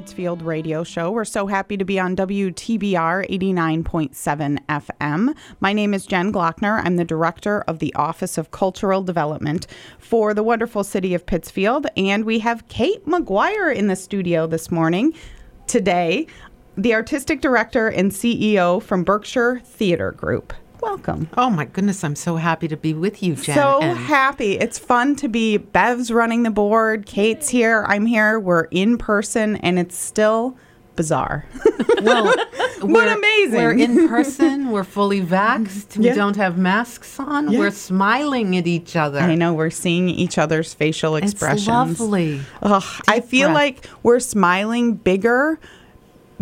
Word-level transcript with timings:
Pittsfield 0.00 0.40
radio 0.40 0.82
show. 0.82 1.10
We're 1.10 1.26
so 1.26 1.46
happy 1.46 1.76
to 1.76 1.84
be 1.84 2.00
on 2.00 2.16
WTBR 2.16 3.28
89.7 3.28 4.58
FM. 4.66 5.36
My 5.60 5.74
name 5.74 5.92
is 5.92 6.06
Jen 6.06 6.32
Glockner. 6.32 6.80
I'm 6.82 6.96
the 6.96 7.04
director 7.04 7.60
of 7.68 7.80
the 7.80 7.94
Office 7.94 8.38
of 8.38 8.50
Cultural 8.50 9.02
Development 9.02 9.66
for 9.98 10.32
the 10.32 10.42
wonderful 10.42 10.84
city 10.84 11.12
of 11.12 11.26
Pittsfield. 11.26 11.86
And 11.98 12.24
we 12.24 12.38
have 12.38 12.66
Kate 12.68 13.06
Maguire 13.06 13.70
in 13.70 13.88
the 13.88 13.94
studio 13.94 14.46
this 14.46 14.70
morning, 14.70 15.12
today, 15.66 16.26
the 16.78 16.94
artistic 16.94 17.42
director 17.42 17.88
and 17.88 18.10
CEO 18.10 18.82
from 18.82 19.04
Berkshire 19.04 19.60
Theater 19.66 20.12
Group. 20.12 20.54
Welcome. 20.82 21.28
Oh 21.36 21.50
my 21.50 21.66
goodness, 21.66 22.02
I'm 22.04 22.16
so 22.16 22.36
happy 22.36 22.66
to 22.68 22.76
be 22.76 22.94
with 22.94 23.22
you, 23.22 23.34
Jen. 23.36 23.54
So 23.54 23.80
and 23.82 23.98
happy. 23.98 24.58
It's 24.58 24.78
fun 24.78 25.14
to 25.16 25.28
be 25.28 25.58
Bev's 25.58 26.10
running 26.10 26.42
the 26.42 26.50
board, 26.50 27.04
Kate's 27.06 27.48
here, 27.50 27.84
I'm 27.86 28.06
here, 28.06 28.40
we're 28.40 28.64
in 28.64 28.96
person, 28.96 29.56
and 29.56 29.78
it's 29.78 29.96
still 29.96 30.56
bizarre. 30.96 31.46
well, 32.02 32.34
we're, 32.82 33.14
amazing. 33.14 33.54
We're 33.60 33.72
in 33.78 34.08
person, 34.08 34.70
we're 34.70 34.84
fully 34.84 35.20
vaxxed, 35.20 35.96
we 35.98 36.10
don't 36.10 36.36
have 36.36 36.56
masks 36.58 37.18
on, 37.20 37.50
Yeah. 37.50 37.58
we're 37.58 37.70
smiling 37.70 38.56
at 38.56 38.66
each 38.66 38.96
other. 38.96 39.18
I 39.20 39.34
know 39.34 39.52
we're 39.52 39.70
seeing 39.70 40.08
each 40.08 40.38
other's 40.38 40.72
facial 40.74 41.16
It's 41.16 41.32
expressions. 41.32 41.68
lovely. 42.00 42.40
Ugh, 42.62 43.02
I 43.06 43.20
feel 43.20 43.48
breath. 43.48 43.54
like 43.54 43.86
we're 44.02 44.20
smiling 44.20 44.94
bigger 44.94 45.58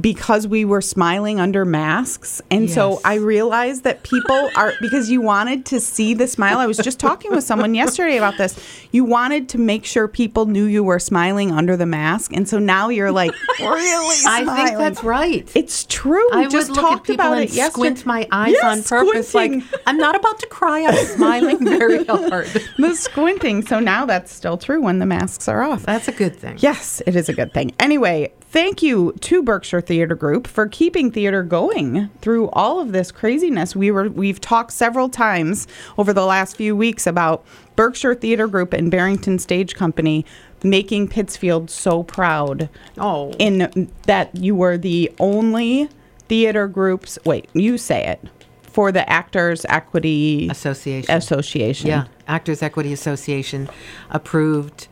because 0.00 0.46
we 0.46 0.64
were 0.64 0.80
smiling 0.80 1.40
under 1.40 1.64
masks. 1.64 2.40
And 2.50 2.70
so 2.70 3.00
I 3.04 3.14
realized 3.14 3.84
that 3.84 4.02
people 4.04 4.50
are, 4.56 4.72
because 4.80 5.10
you 5.10 5.20
wanted 5.20 5.66
to 5.66 5.80
see 5.80 6.14
the 6.14 6.26
smile. 6.28 6.58
I 6.58 6.66
was 6.66 6.76
just 6.78 7.00
talking 7.00 7.30
with 7.32 7.44
someone 7.44 7.74
yesterday 7.74 8.16
about 8.16 8.38
this. 8.38 8.58
You 8.92 9.04
wanted 9.04 9.48
to 9.50 9.58
make 9.58 9.84
sure 9.84 10.06
people 10.08 10.46
knew 10.46 10.64
you 10.64 10.84
were 10.84 10.98
smiling 10.98 11.50
under 11.52 11.76
the 11.76 11.86
mask. 11.86 12.32
And 12.32 12.48
so 12.48 12.58
now 12.58 12.88
you're 12.90 13.10
like, 13.12 13.32
really 13.60 14.14
Smiling. 14.16 14.48
I 14.48 14.66
think 14.66 14.78
that's 14.78 15.02
right. 15.02 15.50
It's 15.56 15.84
true. 15.84 16.28
I 16.32 16.46
just 16.48 16.68
would 16.70 16.76
look 16.76 16.84
at 16.84 16.90
talked 16.90 17.06
people 17.06 17.26
about 17.26 17.38
and 17.38 17.42
it 17.50 17.52
yesterday. 17.52 17.70
squint 17.72 18.06
my 18.06 18.28
eyes 18.30 18.52
Yes, 18.52 18.64
on 18.64 18.82
purpose, 19.04 19.28
squinting. 19.30 19.60
like 19.72 19.80
I'm 19.86 19.96
not 19.98 20.14
about 20.14 20.38
to 20.40 20.46
cry. 20.46 20.84
I'm 20.84 20.94
smiling 21.06 21.58
very 21.64 22.04
hard. 22.06 22.46
the 22.78 22.94
squinting. 22.94 23.66
So 23.66 23.80
now 23.80 24.06
that's 24.06 24.32
still 24.32 24.56
true 24.58 24.80
when 24.80 24.98
the 25.00 25.06
masks 25.06 25.48
are 25.48 25.62
off. 25.62 25.82
That's 25.84 26.08
a 26.08 26.12
good 26.12 26.36
thing. 26.36 26.56
Yes, 26.60 27.02
it 27.06 27.16
is 27.16 27.28
a 27.28 27.32
good 27.32 27.52
thing. 27.52 27.72
Anyway, 27.78 28.32
thank 28.50 28.82
you 28.82 29.12
to 29.20 29.42
Berkshire 29.42 29.80
Theater 29.88 30.14
Group 30.14 30.46
for 30.46 30.68
keeping 30.68 31.10
theater 31.10 31.42
going 31.42 32.10
through 32.20 32.50
all 32.50 32.78
of 32.78 32.92
this 32.92 33.10
craziness. 33.10 33.74
We 33.74 33.90
were 33.90 34.08
we've 34.10 34.40
talked 34.40 34.70
several 34.72 35.08
times 35.08 35.66
over 35.96 36.12
the 36.12 36.24
last 36.26 36.56
few 36.56 36.76
weeks 36.76 37.06
about 37.06 37.44
Berkshire 37.74 38.14
Theater 38.14 38.46
Group 38.46 38.72
and 38.72 38.90
Barrington 38.90 39.38
Stage 39.38 39.74
Company 39.74 40.24
making 40.62 41.08
Pittsfield 41.08 41.70
so 41.70 42.02
proud 42.02 42.68
Oh, 42.98 43.32
in 43.38 43.90
that 44.06 44.34
you 44.36 44.54
were 44.54 44.76
the 44.76 45.10
only 45.18 45.88
theater 46.28 46.68
groups 46.68 47.18
wait, 47.24 47.48
you 47.54 47.78
say 47.78 48.06
it 48.06 48.20
for 48.62 48.92
the 48.92 49.08
Actors 49.10 49.64
Equity 49.68 50.48
Association. 50.50 51.12
Association. 51.14 51.88
Yeah, 51.88 52.04
Actors 52.28 52.62
Equity 52.62 52.92
Association 52.92 53.68
approved 54.10 54.86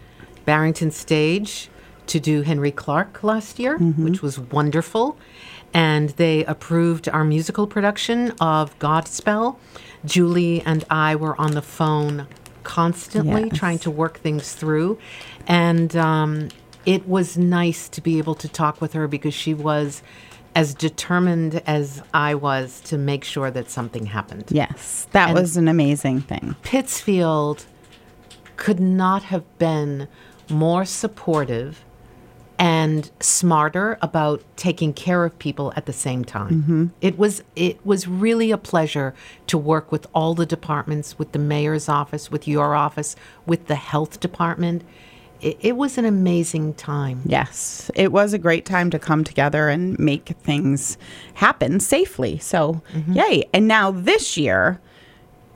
Barrington 0.44 0.90
Stage 0.90 1.68
to 2.08 2.20
do 2.20 2.42
Harry 2.42 2.70
Clarke 2.70 3.22
last 3.22 3.58
year, 3.58 3.78
which 3.78 4.22
was 4.22 4.38
wonderful. 4.38 5.16
And 5.74 6.10
they 6.10 6.44
approved 6.44 7.08
our 7.08 7.24
musical 7.24 7.66
production 7.66 8.30
of 8.40 8.78
Godspell. 8.78 9.56
Julie 10.04 10.62
and 10.62 10.84
I 10.88 11.16
were 11.16 11.38
on 11.40 11.52
the 11.52 11.62
phone 11.62 12.26
constantly 12.62 13.44
Yes. 13.44 13.58
trying 13.58 13.78
to 13.80 13.90
work 13.90 14.18
things 14.18 14.52
through. 14.54 14.98
And 15.46 15.94
um, 15.96 16.48
it 16.84 17.06
was 17.08 17.36
nice 17.36 17.88
to 17.90 18.00
be 18.00 18.18
able 18.18 18.34
to 18.36 18.48
talk 18.48 18.80
with 18.80 18.92
her 18.94 19.06
because 19.08 19.34
she 19.34 19.54
was 19.54 20.02
as 20.54 20.72
determined 20.72 21.60
as 21.66 22.02
I 22.14 22.34
was 22.34 22.80
to 22.86 22.96
make 22.96 23.24
sure 23.24 23.50
that 23.50 23.70
something 23.70 24.06
happened. 24.06 24.44
Yes, 24.50 25.06
that 25.12 25.30
And- 25.30 25.38
was 25.38 25.56
an 25.56 25.68
amazing 25.68 26.22
thing. 26.22 26.56
Pittsfield 26.62 27.66
could 28.56 28.80
not 28.80 29.24
have 29.24 29.44
been 29.58 30.08
more 30.48 30.84
supportive 30.86 31.84
and 32.58 33.10
smarter 33.20 33.98
about 34.00 34.42
taking 34.56 34.92
care 34.94 35.24
of 35.24 35.38
people 35.38 35.72
at 35.76 35.86
the 35.86 35.92
same 35.92 36.24
time. 36.24 36.62
Mm-hmm. 36.62 36.86
It 37.00 37.18
was 37.18 37.42
it 37.54 37.84
was 37.84 38.08
really 38.08 38.50
a 38.50 38.58
pleasure 38.58 39.14
to 39.48 39.58
work 39.58 39.92
with 39.92 40.06
all 40.14 40.34
the 40.34 40.46
departments, 40.46 41.18
with 41.18 41.32
the 41.32 41.38
mayor's 41.38 41.88
office, 41.88 42.30
with 42.30 42.48
your 42.48 42.74
office, 42.74 43.16
with 43.46 43.66
the 43.66 43.74
health 43.74 44.20
department. 44.20 44.82
It, 45.40 45.58
it 45.60 45.76
was 45.76 45.98
an 45.98 46.06
amazing 46.06 46.74
time. 46.74 47.20
Yes, 47.26 47.90
it 47.94 48.10
was 48.10 48.32
a 48.32 48.38
great 48.38 48.64
time 48.64 48.90
to 48.90 48.98
come 48.98 49.22
together 49.22 49.68
and 49.68 49.98
make 49.98 50.28
things 50.42 50.96
happen 51.34 51.78
safely. 51.80 52.38
So, 52.38 52.80
mm-hmm. 52.92 53.12
yay. 53.12 53.44
And 53.52 53.68
now 53.68 53.90
this 53.90 54.38
year 54.38 54.80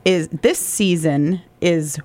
is 0.04 0.28
this 0.28 0.58
season 0.58 1.40
is 1.60 1.98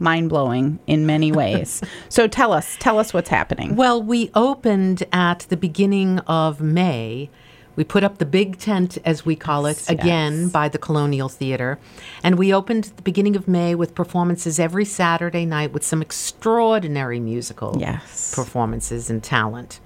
whew, 0.00 0.04
mind-blowing 0.04 0.78
in 0.86 1.06
many 1.06 1.30
ways. 1.42 1.80
so 2.08 2.26
tell 2.26 2.52
us, 2.52 2.76
tell 2.80 2.98
us 2.98 3.12
what's 3.14 3.28
happening. 3.28 3.76
Well, 3.76 4.02
we 4.02 4.30
opened 4.34 5.04
at 5.12 5.40
the 5.48 5.56
beginning 5.56 6.18
of 6.20 6.60
May. 6.60 7.30
We 7.76 7.84
put 7.84 8.02
up 8.04 8.18
the 8.18 8.26
big 8.26 8.58
tent, 8.58 8.98
as 9.04 9.24
we 9.24 9.36
call 9.36 9.64
it, 9.66 9.76
Yes. 9.78 9.88
again 9.88 10.48
by 10.48 10.68
the 10.68 10.76
Colonial 10.76 11.28
Theater. 11.28 11.78
And 12.22 12.36
we 12.36 12.52
opened 12.52 12.86
at 12.88 12.96
the 12.96 13.02
beginning 13.02 13.36
of 13.36 13.48
May 13.48 13.74
with 13.74 13.94
performances 13.94 14.58
every 14.58 14.84
Saturday 14.84 15.46
night 15.46 15.72
with 15.72 15.84
some 15.84 16.02
extraordinary 16.02 17.20
musical 17.20 17.76
Yes. 17.78 18.34
performances 18.34 19.08
and 19.08 19.22
talent. 19.22 19.80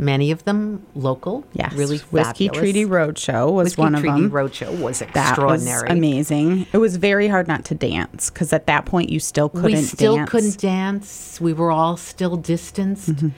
Many 0.00 0.30
of 0.30 0.44
them 0.44 0.86
local, 0.94 1.44
Yes. 1.52 1.72
really 1.74 1.98
Whiskey 2.10 2.46
fabulous. 2.48 2.58
Treaty 2.58 2.86
Roadshow 2.86 3.52
was 3.52 3.64
Whiskey 3.76 3.80
one 3.82 3.94
of 3.94 4.02
them. 4.02 4.30
Whiskey 4.30 4.30
Treaty. 4.30 4.72
Roadshow 4.76 4.80
was 4.82 5.02
extraordinary. 5.02 5.82
was 5.88 5.92
amazing. 5.98 6.66
It 6.72 6.78
was 6.78 6.96
very 6.96 7.28
hard 7.28 7.46
not 7.46 7.66
to 7.66 7.74
dance 7.74 8.30
because 8.30 8.52
at 8.54 8.66
that 8.66 8.86
point 8.86 9.10
you 9.10 9.20
still 9.20 9.50
couldn't 9.50 9.72
dance. 9.72 9.92
we 9.92 9.96
still 9.96 10.16
dance. 10.16 10.30
couldn't 10.30 10.58
dance. 10.58 11.40
We 11.40 11.52
were 11.52 11.70
all 11.70 11.96
still 11.98 12.36
distanced. 12.36 13.10
Mm-hmm. 13.10 13.28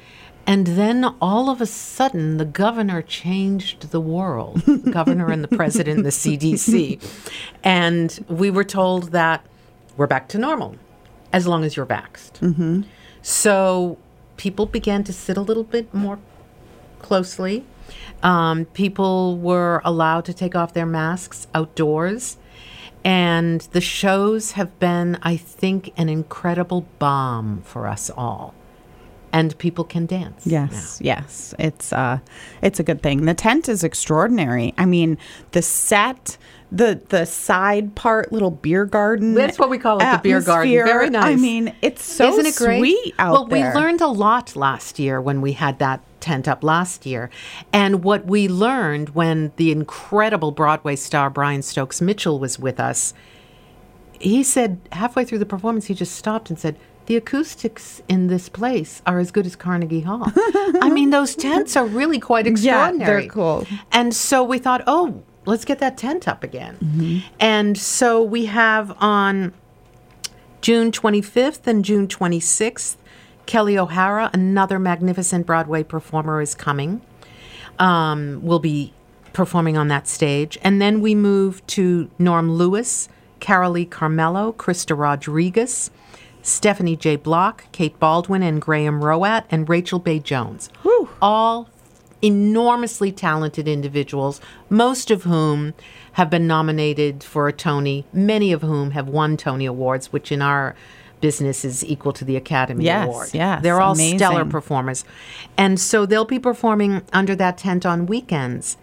And 0.47 0.67
then 0.69 1.05
all 1.21 1.51
of 1.51 1.61
a 1.61 1.67
sudden, 1.67 2.37
the 2.39 2.45
governor 2.45 3.01
changed 3.03 3.91
the 3.93 4.01
world, 4.01 4.61
the 4.63 4.91
governor 4.91 5.31
and 5.31 5.43
the 5.45 5.49
president 5.57 5.99
and 5.99 6.07
the 6.07 6.11
CDC. 6.11 7.01
And 7.65 8.25
we 8.29 8.51
were 8.51 8.65
told 8.65 9.13
that 9.13 9.45
we're 9.97 10.09
back 10.09 10.29
to 10.29 10.39
normal 10.39 10.77
as 11.33 11.47
long 11.47 11.65
as 11.65 11.77
you're 11.77 11.87
vaxxed. 11.87 12.33
Mm-hmm. 12.41 12.83
So 13.23 13.99
people 14.37 14.67
began 14.67 15.05
to 15.05 15.13
sit 15.13 15.37
a 15.37 15.41
little 15.41 15.63
bit 15.65 15.93
more 15.95 16.19
closely. 17.03 17.65
Um, 18.23 18.67
people 18.67 19.37
were 19.39 19.83
allowed 19.85 20.25
to 20.27 20.35
take 20.35 20.55
off 20.55 20.73
their 20.73 20.87
masks 20.87 21.47
outdoors. 21.55 22.37
And 23.05 23.63
the 23.73 23.81
shows 23.81 24.53
have 24.53 24.79
been, 24.79 25.19
I 25.23 25.37
think, 25.37 25.93
an 25.97 26.09
incredible 26.09 26.87
bomb 27.01 27.63
for 27.63 27.89
us 27.89 28.11
all. 28.17 28.55
And 29.33 29.57
people 29.59 29.83
can 29.85 30.07
dance. 30.07 30.47
Yes, 30.47 31.01
yes. 31.03 31.55
It's 31.59 31.91
uh 31.93 32.19
it's 32.61 32.79
a 32.79 32.83
good 32.83 33.03
thing. 33.03 33.25
The 33.25 33.35
tent 33.35 33.67
is 33.69 33.83
extraordinary. 33.83 34.75
I 34.77 34.85
mean, 34.85 35.17
the 35.53 35.63
set, 35.63 36.37
the 36.71 37.01
the 37.09 37.25
side 37.25 37.95
part 37.95 38.31
little 38.31 38.51
beer 38.51 38.85
garden. 38.85 39.33
That's 39.33 39.59
what 39.59 39.71
we 39.71 39.79
call 39.79 40.01
it, 40.01 40.05
the 40.05 40.21
beer 40.23 40.43
garden. 40.43 40.71
Very 40.73 41.09
nice. 41.09 41.25
I 41.25 41.37
mean, 41.37 41.75
it's 41.81 42.05
so 42.05 42.29
Isn't 42.29 42.47
it 42.47 42.57
great? 42.57 42.79
sweet 42.79 43.15
out 43.19 43.33
well, 43.33 43.45
there. 43.47 43.73
Well, 43.73 43.75
we 43.75 43.81
learned 43.81 44.03
a 44.03 44.09
lot 44.09 44.55
last 44.55 44.99
year 44.99 45.19
when 45.19 45.41
we 45.41 45.53
had 45.53 45.79
that 45.79 46.03
tent 46.23 46.49
up 46.49 46.65
last 46.65 47.05
year. 47.05 47.29
And 47.73 48.03
what 48.03 48.25
we 48.25 48.49
learned 48.49 49.11
when 49.11 49.53
the 49.57 49.71
incredible 49.71 50.51
Broadway 50.53 50.97
star 50.97 51.29
Brian 51.29 51.61
Stokes 51.61 52.01
Mitchell 52.01 52.39
was 52.39 52.59
with 52.59 52.81
us, 52.81 53.13
he 54.19 54.43
said 54.43 54.81
halfway 54.93 55.25
through 55.27 55.39
the 55.39 55.47
performance, 55.47 55.87
he 55.87 55.95
just 55.95 56.15
stopped 56.15 56.49
and 56.49 56.59
said, 56.59 56.77
the 57.07 57.17
acoustics 57.17 58.01
in 58.09 58.29
this 58.29 58.49
place 58.49 59.03
are 59.05 59.19
as 59.19 59.33
good 59.33 59.45
as 59.45 59.57
Carnegie 59.57 60.03
Hall. 60.03 60.31
I 60.81 60.89
mean, 60.89 61.11
those 61.11 61.35
tents 61.35 61.77
are 61.77 61.85
really 61.85 62.21
quite 62.21 62.47
Yeah, 62.47 62.53
extraordinary. 62.53 63.23
they're 63.23 63.29
cool. 63.31 63.67
And 63.91 64.15
so 64.15 64.45
we 64.45 64.59
thought, 64.61 64.85
oh, 64.87 65.21
let's 65.45 65.65
get 65.65 65.81
that 65.81 65.99
tent 65.99 66.29
up 66.29 66.45
again. 66.45 66.77
Mm-hmm. 66.77 67.19
And 67.41 67.77
so 67.77 68.23
we 68.23 68.47
have 68.47 68.97
on 69.01 69.53
June 70.61 70.93
25th 70.93 71.67
and 71.67 71.85
June 71.85 72.07
26th, 72.07 72.95
Kelli 73.47 73.77
O'Hara, 73.77 74.31
another 74.33 74.79
magnificent 74.79 75.47
Broadway 75.47 75.83
performer, 75.83 76.41
is 76.41 76.55
coming. 76.55 77.03
Um, 77.79 78.41
will 78.43 78.59
be 78.59 78.93
performing 79.33 79.77
on 79.77 79.89
that 79.89 80.07
stage. 80.07 80.59
And 80.63 80.81
then 80.81 81.01
we 81.01 81.15
move 81.15 81.67
to 81.69 82.11
Norm 82.19 82.53
Lewis, 82.53 83.09
Carolee 83.41 83.89
Carmelo, 83.89 84.53
Krysta 84.53 84.97
Rodriguez, 84.97 85.91
Stephanie 86.43 86.97
J. 86.97 87.17
Block, 87.17 87.65
Kate 87.73 87.99
Baldwin, 87.99 88.43
and 88.43 88.61
Graham 88.61 89.01
Rowat, 89.01 89.45
and 89.51 89.69
Rachel 89.69 89.99
Bay 89.99 90.19
Jones. 90.19 90.69
All 91.21 91.69
enormously 92.21 93.11
talented 93.11 93.67
individuals, 93.67 94.41
most 94.71 95.11
of 95.11 95.25
whom 95.25 95.75
have 96.13 96.31
been 96.31 96.47
nominated 96.47 97.25
for 97.25 97.49
a 97.49 97.53
Tony, 97.53 98.05
many 98.13 98.53
of 98.53 98.63
whom 98.63 98.93
have 98.93 99.09
won 99.09 99.37
Tony 99.37 99.67
Awards, 99.67 100.13
which 100.13 100.31
in 100.31 100.41
our 100.41 100.75
business 101.23 101.65
is 101.65 101.83
equal 101.83 102.13
to 102.13 102.25
the 102.27 102.37
Academy 102.37 102.85
Yes, 102.85 103.07
Award. 103.07 103.31
yes, 103.33 103.63
They're 103.63 103.81
all 103.81 103.95
stellar 103.95 104.45
performers. 104.45 105.07
And 105.57 105.81
so 105.81 106.05
they'll 106.05 106.27
be 106.27 106.39
performing 106.39 107.01
under 107.15 107.35
that 107.37 107.57
tent 107.57 107.87
on 107.87 108.05
weekends. 108.05 108.77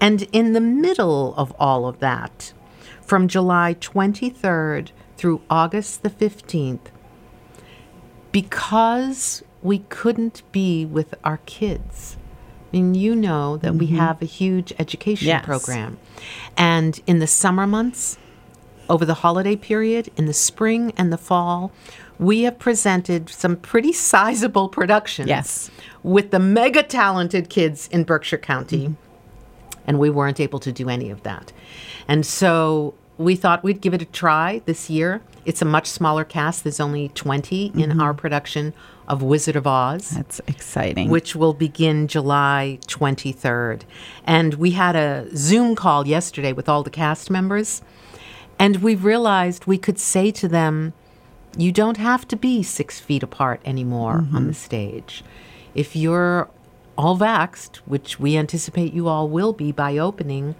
And 0.00 0.28
in 0.30 0.52
the 0.52 0.60
middle 0.60 1.34
of 1.34 1.52
all 1.58 1.88
of 1.88 1.98
that, 1.98 2.52
from 3.00 3.26
July 3.26 3.74
23rd 3.80 4.90
through 5.16 5.40
August 5.50 6.02
the 6.04 6.10
15th, 6.10 6.86
because 8.30 9.42
we 9.62 9.78
couldn't 9.88 10.42
be 10.52 10.84
with 10.84 11.14
our 11.24 11.38
kids. 11.46 12.16
I 12.72 12.76
mean, 12.76 12.94
you 12.94 13.16
know 13.16 13.56
that 13.56 13.74
we 13.74 13.86
mm-hmm. 13.86 13.96
have 13.96 14.20
a 14.20 14.26
huge 14.26 14.72
education 14.78 15.28
Yes. 15.28 15.44
program. 15.44 15.98
And 16.56 17.00
in 17.06 17.20
the 17.20 17.26
summer 17.26 17.66
months, 17.66 18.18
over 18.88 19.04
the 19.04 19.14
holiday 19.14 19.56
period, 19.56 20.10
in 20.16 20.26
the 20.26 20.32
spring 20.32 20.92
and 20.96 21.12
the 21.12 21.18
fall, 21.18 21.72
we 22.18 22.42
have 22.42 22.58
presented 22.58 23.28
some 23.28 23.56
pretty 23.56 23.92
sizable 23.92 24.68
productions 24.68 25.28
Yes. 25.28 25.70
with 26.02 26.30
the 26.30 26.38
mega 26.38 26.82
talented 26.82 27.48
kids 27.48 27.88
in 27.88 28.04
Berkshire 28.04 28.38
County. 28.38 28.94
And 29.86 29.98
we 29.98 30.10
weren't 30.10 30.40
able 30.40 30.58
to 30.60 30.72
do 30.72 30.88
any 30.88 31.10
of 31.10 31.22
that. 31.22 31.52
And 32.08 32.26
so 32.26 32.94
we 33.18 33.36
thought 33.36 33.62
we'd 33.62 33.80
give 33.80 33.94
it 33.94 34.02
a 34.02 34.06
try 34.06 34.60
this 34.66 34.90
year. 34.90 35.22
It's 35.44 35.62
a 35.62 35.64
much 35.64 35.86
smaller 35.86 36.24
cast. 36.24 36.64
There's 36.64 36.80
only 36.80 37.08
20 37.10 37.66
in 37.66 37.72
mm-hmm. 37.72 38.00
our 38.00 38.12
production 38.12 38.74
of 39.08 39.22
Wizard 39.22 39.56
of 39.56 39.66
Oz 39.66 40.10
That's 40.10 40.40
exciting. 40.48 41.08
which 41.08 41.36
will 41.36 41.54
begin 41.54 42.08
July 42.08 42.78
23rd. 42.88 43.82
And 44.24 44.54
we 44.54 44.72
had 44.72 44.96
a 44.96 45.28
Zoom 45.36 45.76
call 45.76 46.06
yesterday 46.06 46.52
with 46.52 46.68
all 46.68 46.82
the 46.82 46.90
cast 46.90 47.30
members, 47.30 47.82
and 48.58 48.76
we 48.76 48.94
realized 48.94 49.66
we 49.66 49.78
could 49.78 49.98
say 49.98 50.30
to 50.32 50.48
them, 50.48 50.92
You 51.56 51.72
don't 51.72 51.96
have 51.96 52.26
to 52.28 52.36
be 52.36 52.62
six 52.62 53.00
feet 53.00 53.22
apart 53.22 53.60
anymore 53.64 54.14
on 54.14 54.26
mm-hmm. 54.26 54.46
the 54.48 54.54
stage. 54.54 55.24
If 55.74 55.94
you're 55.94 56.48
all 56.96 57.18
vaxxed, 57.18 57.76
which 57.78 58.18
we 58.18 58.36
anticipate 58.36 58.92
you 58.92 59.08
all 59.08 59.28
will 59.28 59.52
be 59.52 59.72
by 59.72 59.98
opening, 59.98 60.54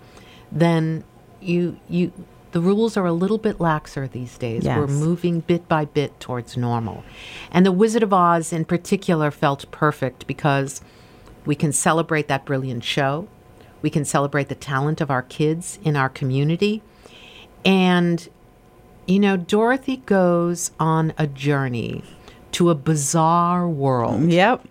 then 0.53 1.05
you 1.41 1.79
you 1.89 2.13
the 2.53 2.61
rules 2.61 2.97
are 2.97 3.05
a 3.05 3.13
little 3.13 3.39
bit 3.39 3.59
laxer 3.59 4.11
these 4.11 4.39
days. 4.39 4.65
We're 4.65 4.87
moving 4.87 5.41
bit 5.41 5.69
by 5.69 5.85
bit 5.85 6.19
towards 6.21 6.57
normal. 6.57 7.05
And 7.51 7.67
the 7.67 7.73
Wizard 7.73 8.03
of 8.03 8.15
Oz 8.15 8.51
in 8.51 8.65
particular 8.65 9.31
felt 9.31 9.71
perfect 9.71 10.27
because 10.27 10.81
we 11.45 11.55
can 11.55 11.73
celebrate 11.73 12.29
that 12.29 12.47
brilliant 12.47 12.83
show. 12.83 13.29
We 13.83 13.91
can 13.91 14.07
celebrate 14.07 14.49
the 14.49 14.55
talent 14.55 15.03
of 15.03 15.11
our 15.11 15.23
kids 15.23 15.79
in 15.85 15.97
our 15.97 16.09
community. 16.09 16.83
And 17.67 18.29
you 19.07 19.21
know, 19.21 19.37
Dorothy 19.37 19.99
goes 19.99 20.73
on 20.81 21.13
a 21.17 21.27
journey 21.27 22.03
to 22.53 22.71
a 22.71 22.75
bizarre 22.75 23.69
world 23.69 24.31
yep. 24.31 24.65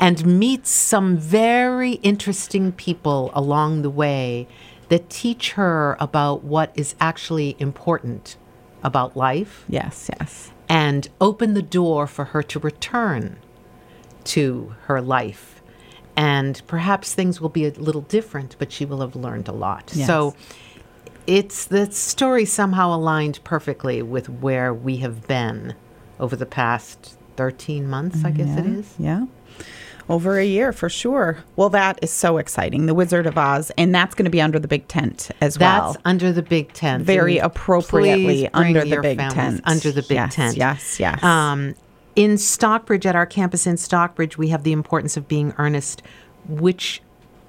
and 0.00 0.24
meets 0.24 0.70
some 0.70 1.16
very 1.16 1.92
interesting 1.92 2.72
people 2.72 3.30
along 3.34 3.82
the 3.82 3.90
way 3.90 4.48
that 4.88 5.10
teach 5.10 5.52
her 5.52 5.96
about 6.00 6.42
what 6.42 6.72
is 6.74 6.94
actually 7.00 7.54
important 7.58 8.36
about 8.82 9.16
life 9.16 9.64
Yes, 9.68 10.08
yes. 10.18 10.50
and 10.68 11.08
open 11.20 11.54
the 11.54 11.62
door 11.62 12.06
for 12.06 12.26
her 12.26 12.42
to 12.44 12.58
return 12.58 13.36
to 14.24 14.74
her 14.84 15.00
life. 15.00 15.60
And 16.16 16.60
perhaps 16.66 17.14
things 17.14 17.40
will 17.40 17.48
be 17.48 17.64
a 17.66 17.70
little 17.70 18.00
different, 18.00 18.56
but 18.58 18.72
she 18.72 18.84
will 18.84 19.00
have 19.00 19.14
learned 19.14 19.46
a 19.48 19.52
lot. 19.52 19.92
Yes. 19.94 20.06
So 20.06 20.34
it's 21.28 21.66
the 21.66 21.90
story 21.92 22.44
somehow 22.46 22.92
aligned 22.96 23.38
perfectly 23.44 24.00
with 24.02 24.28
where 24.30 24.72
we 24.72 24.96
have 24.96 25.28
been 25.28 25.74
over 26.18 26.34
the 26.34 26.46
past 26.46 27.16
13 27.36 27.86
months, 27.86 28.24
I 28.24 28.30
guess 28.30 28.58
it 28.58 28.64
Yeah, 28.64 28.72
is. 28.72 28.94
Yeah. 28.98 29.26
Over 30.08 30.38
a 30.38 30.44
year 30.44 30.72
for 30.72 30.88
sure. 30.88 31.44
Well, 31.54 31.68
that 31.68 31.98
is 32.00 32.10
so 32.10 32.38
exciting. 32.38 32.86
The 32.86 32.94
Wizard 32.94 33.26
of 33.26 33.36
Oz, 33.36 33.70
and 33.76 33.94
that's 33.94 34.14
going 34.14 34.24
to 34.24 34.30
be 34.30 34.40
under 34.40 34.58
the 34.58 34.66
big 34.66 34.88
tent 34.88 35.30
as 35.42 35.58
well. 35.58 35.92
That's 35.92 36.02
under 36.06 36.32
the 36.32 36.42
big 36.42 36.72
tent. 36.72 37.04
Very 37.04 37.36
And 37.36 37.46
appropriately 37.46 38.48
under 38.54 38.86
the 38.86 39.02
big 39.02 39.18
tent. 39.18 39.60
Under 39.64 39.92
the 39.92 40.00
big 40.02 40.12
Yes, 40.16 40.34
tent. 40.34 40.56
yes, 40.56 40.98
yes. 40.98 41.22
Um, 41.22 41.74
in 42.16 42.38
Stockbridge, 42.38 43.04
at 43.04 43.14
our 43.16 43.26
campus 43.26 43.66
in 43.66 43.76
Stockbridge, 43.76 44.38
we 44.38 44.48
have 44.48 44.62
the 44.64 44.72
importance 44.72 45.18
of 45.18 45.28
being 45.28 45.52
earnest, 45.58 46.02
which 46.48 47.02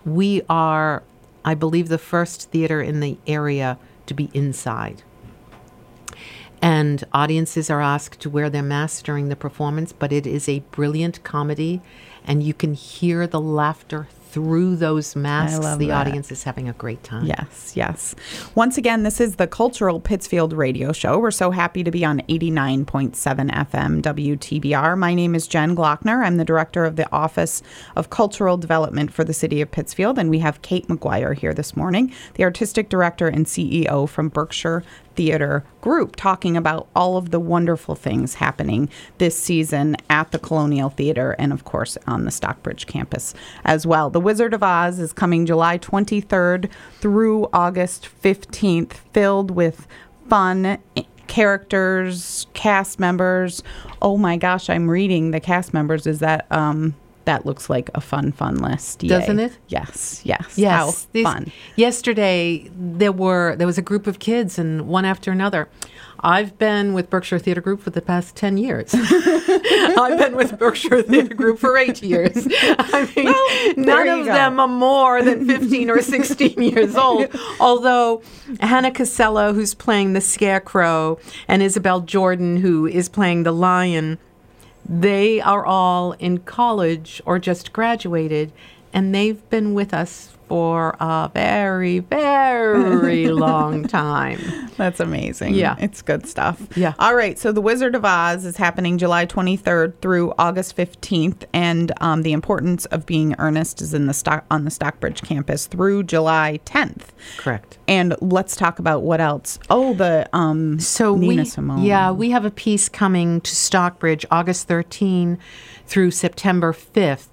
we 0.06 0.42
are, 0.50 1.02
I 1.44 1.54
believe, 1.54 1.90
the 1.90 1.98
first 1.98 2.52
theater 2.52 2.82
in 2.82 3.00
the 3.00 3.18
area 3.26 3.78
to 4.06 4.14
be 4.14 4.30
inside. 4.34 5.04
And 6.62 7.04
audiences 7.14 7.70
are 7.70 7.82
asked 7.82 8.20
to 8.22 8.30
wear 8.30 8.50
their 8.50 8.64
masks 8.64 9.02
during 9.02 9.30
the 9.30 9.36
performance, 9.36 9.94
but 9.94 10.12
it 10.12 10.28
is 10.28 10.50
a 10.50 10.64
brilliant 10.72 11.24
comedy, 11.24 11.82
and 12.26 12.44
you 12.44 12.54
can 12.54 12.74
hear 12.74 13.26
the 13.26 13.40
laughter 13.40 14.08
through 14.31 14.76
those 14.76 15.16
masks. 15.16 15.60
the 15.78 15.88
that. 15.88 16.08
audience 16.08 16.31
is 16.31 16.44
having 16.44 16.70
a 16.70 16.74
great 16.74 17.04
time. 17.04 17.26
Yes, 17.26 17.74
yes. 17.76 18.16
Once 18.54 18.78
again, 18.78 19.04
this 19.04 19.20
is 19.20 19.36
the 19.38 19.48
Cultural 19.48 20.00
Pittsfield 20.00 20.54
Radio 20.54 20.92
Show. 20.92 21.18
We're 21.18 21.31
so 21.31 21.52
happy 21.52 21.84
to 21.84 21.92
be 21.92 22.06
on 22.06 22.20
89.7 22.30 23.16
FM 23.16 24.02
WTBR. 24.02 24.98
My 24.98 25.14
name 25.14 25.34
is 25.34 25.48
Jen 25.48 25.76
Glockner. 25.76 26.24
I'm 26.24 26.38
the 26.38 26.46
director 26.46 26.86
of 26.86 26.96
the 26.96 27.12
Office 27.12 27.64
of 27.96 28.10
Cultural 28.10 28.58
Development 28.58 29.12
for 29.12 29.24
the 29.24 29.34
City 29.34 29.62
of 29.62 29.72
Pittsfield, 29.72 30.20
and 30.20 30.30
we 30.30 30.40
have 30.40 30.62
Kate 30.62 30.88
Maguire 30.88 31.34
here 31.34 31.54
this 31.54 31.76
morning, 31.76 32.14
the 32.36 32.44
artistic 32.44 32.90
director 32.90 33.28
and 33.28 33.46
CEO 33.46 34.08
from 34.08 34.30
Berkshire 34.30 34.84
Theater 35.16 35.66
Group, 35.81 36.16
talking 36.16 36.56
about 36.56 36.88
all 36.96 37.18
of 37.18 37.31
the 37.31 37.42
wonderful 37.42 37.94
things 37.94 38.36
happening 38.36 38.90
this 39.18 39.38
season 39.38 39.98
at 40.10 40.31
the 40.31 40.40
Colonial 40.40 40.90
Theater 40.90 41.36
and, 41.38 41.52
of 41.52 41.66
course, 41.66 41.98
on 42.08 42.24
the 42.24 42.31
Stockbridge 42.31 42.88
campus 42.88 43.34
as 43.66 43.86
well. 43.86 44.10
The 44.10 44.19
Wizard 44.19 44.54
of 44.54 44.62
Oz 44.63 45.00
is 45.00 45.13
coming 45.13 45.45
July 45.45 45.77
23rd 45.77 46.69
through 47.00 47.48
August 47.54 48.07
15th, 48.24 48.94
filled 49.13 49.51
with 49.51 49.88
fun 50.30 50.77
characters, 51.27 52.48
cast 52.54 53.00
members. 53.00 53.63
Oh 54.01 54.18
my 54.18 54.36
gosh, 54.38 54.69
I'm 54.69 54.89
reading 54.89 55.31
the 55.31 55.39
cast 55.39 55.74
members. 55.74 56.06
Is 56.06 56.19
that 56.19 56.45
um 56.51 56.95
that 57.25 57.45
looks 57.45 57.69
like 57.69 57.92
a 57.94 58.01
fun, 58.01 58.31
fun 58.31 58.56
list. 58.57 59.04
Yay. 59.04 59.10
Doesn't 59.10 59.39
it? 59.39 59.56
Yes, 59.68 60.21
yes. 60.24 60.57
Yes. 60.57 60.71
How 60.71 60.92
these- 61.12 61.24
fun. 61.24 61.51
Yesterday 61.75 62.69
there 62.76 63.11
were 63.11 63.56
there 63.56 63.68
was 63.68 63.78
a 63.78 63.83
group 63.83 64.07
of 64.07 64.19
kids 64.19 64.57
and 64.57 64.88
one 64.88 65.06
after 65.06 65.31
another. 65.31 65.69
I've 66.21 66.57
been 66.57 66.94
with 66.94 67.09
Berkshire 67.09 67.40
Theater 67.40 67.61
Group 67.61 67.81
for 67.81 67.90
the 67.90 68.02
past 68.02 68.35
10 68.35 68.57
years. 68.57 68.92
I've 68.94 70.18
been 70.18 70.35
with 70.35 70.57
Berkshire 70.57 71.02
Theater 71.02 71.33
Group 71.33 71.59
for 71.59 71.78
8 71.78 72.02
years. 72.04 72.47
I 72.61 73.11
mean, 73.16 73.85
there 73.85 74.06
none 74.06 74.19
of 74.19 74.26
go. 74.26 74.33
them 74.33 74.59
are 74.59 74.68
more 74.68 75.21
than 75.21 75.47
15 75.47 75.90
or 75.90 76.02
16 76.02 76.61
years 76.61 76.95
old. 76.95 77.28
Although 77.59 78.21
Hannah 78.59 78.92
Casella 78.92 79.54
who's 79.54 79.73
playing 79.73 80.14
the 80.14 80.21
Scarecrow 80.21 81.19
and 81.47 81.61
Isabel 81.61 82.02
Jordan 82.02 82.57
who 82.57 82.85
is 82.85 83.07
playing 83.09 83.44
the 83.44 83.54
Lion 83.54 84.18
they 84.90 85.40
are 85.40 85.64
all 85.64 86.14
in 86.14 86.40
college 86.40 87.21
or 87.23 87.38
just 87.38 87.71
graduated, 87.71 88.52
and 88.92 89.14
they've 89.14 89.47
been 89.52 89.76
with 89.76 89.94
us 89.94 90.35
for 90.50 90.96
a 91.00 91.30
very, 91.34 92.00
very 92.00 93.28
long 93.30 93.88
time. 93.88 94.40
That's 94.76 95.00
amazing. 95.00 95.54
Yeah. 95.54 95.76
It's 95.80 96.02
good 96.02 96.28
stuff. 96.28 96.62
Yeah. 96.76 96.94
All 97.00 97.16
right. 97.16 97.38
So 97.38 97.52
The 97.52 97.62
Wizard 97.62 97.96
of 97.96 98.04
Oz 98.04 98.44
is 98.46 98.58
happening 98.58 98.98
July 98.98 99.26
23rd 99.26 100.02
through 100.02 100.34
August 100.40 100.76
15th. 100.76 101.44
And 101.54 101.92
um, 102.02 102.24
the 102.24 102.32
importance 102.34 102.86
of 102.88 103.06
being 103.06 103.36
earnest 103.40 103.82
is 103.82 103.94
in 103.94 104.08
the 104.08 104.14
stock 104.14 104.46
on 104.50 104.66
the 104.66 104.72
Stockbridge 104.72 105.22
campus 105.22 105.68
through 105.68 106.04
July 106.04 106.60
10th. 106.66 107.04
Correct. 107.38 107.78
And 107.88 108.16
let's 108.22 108.56
talk 108.56 108.80
about 108.80 109.04
what 109.04 109.22
else. 109.22 109.60
Oh, 109.70 109.94
the 109.94 110.28
um, 110.34 110.80
So 110.80 111.16
Nina 111.16 111.44
we, 111.44 111.46
Simone. 111.48 111.84
yeah, 111.84 112.12
we 112.12 112.32
have 112.32 112.46
a 112.46 112.52
piece 112.52 112.90
coming 112.90 113.42
to 113.42 113.56
Stockbridge 113.56 114.26
August 114.32 114.68
13 114.68 115.38
through 115.86 116.12
September 116.12 116.72
5th, 116.74 117.28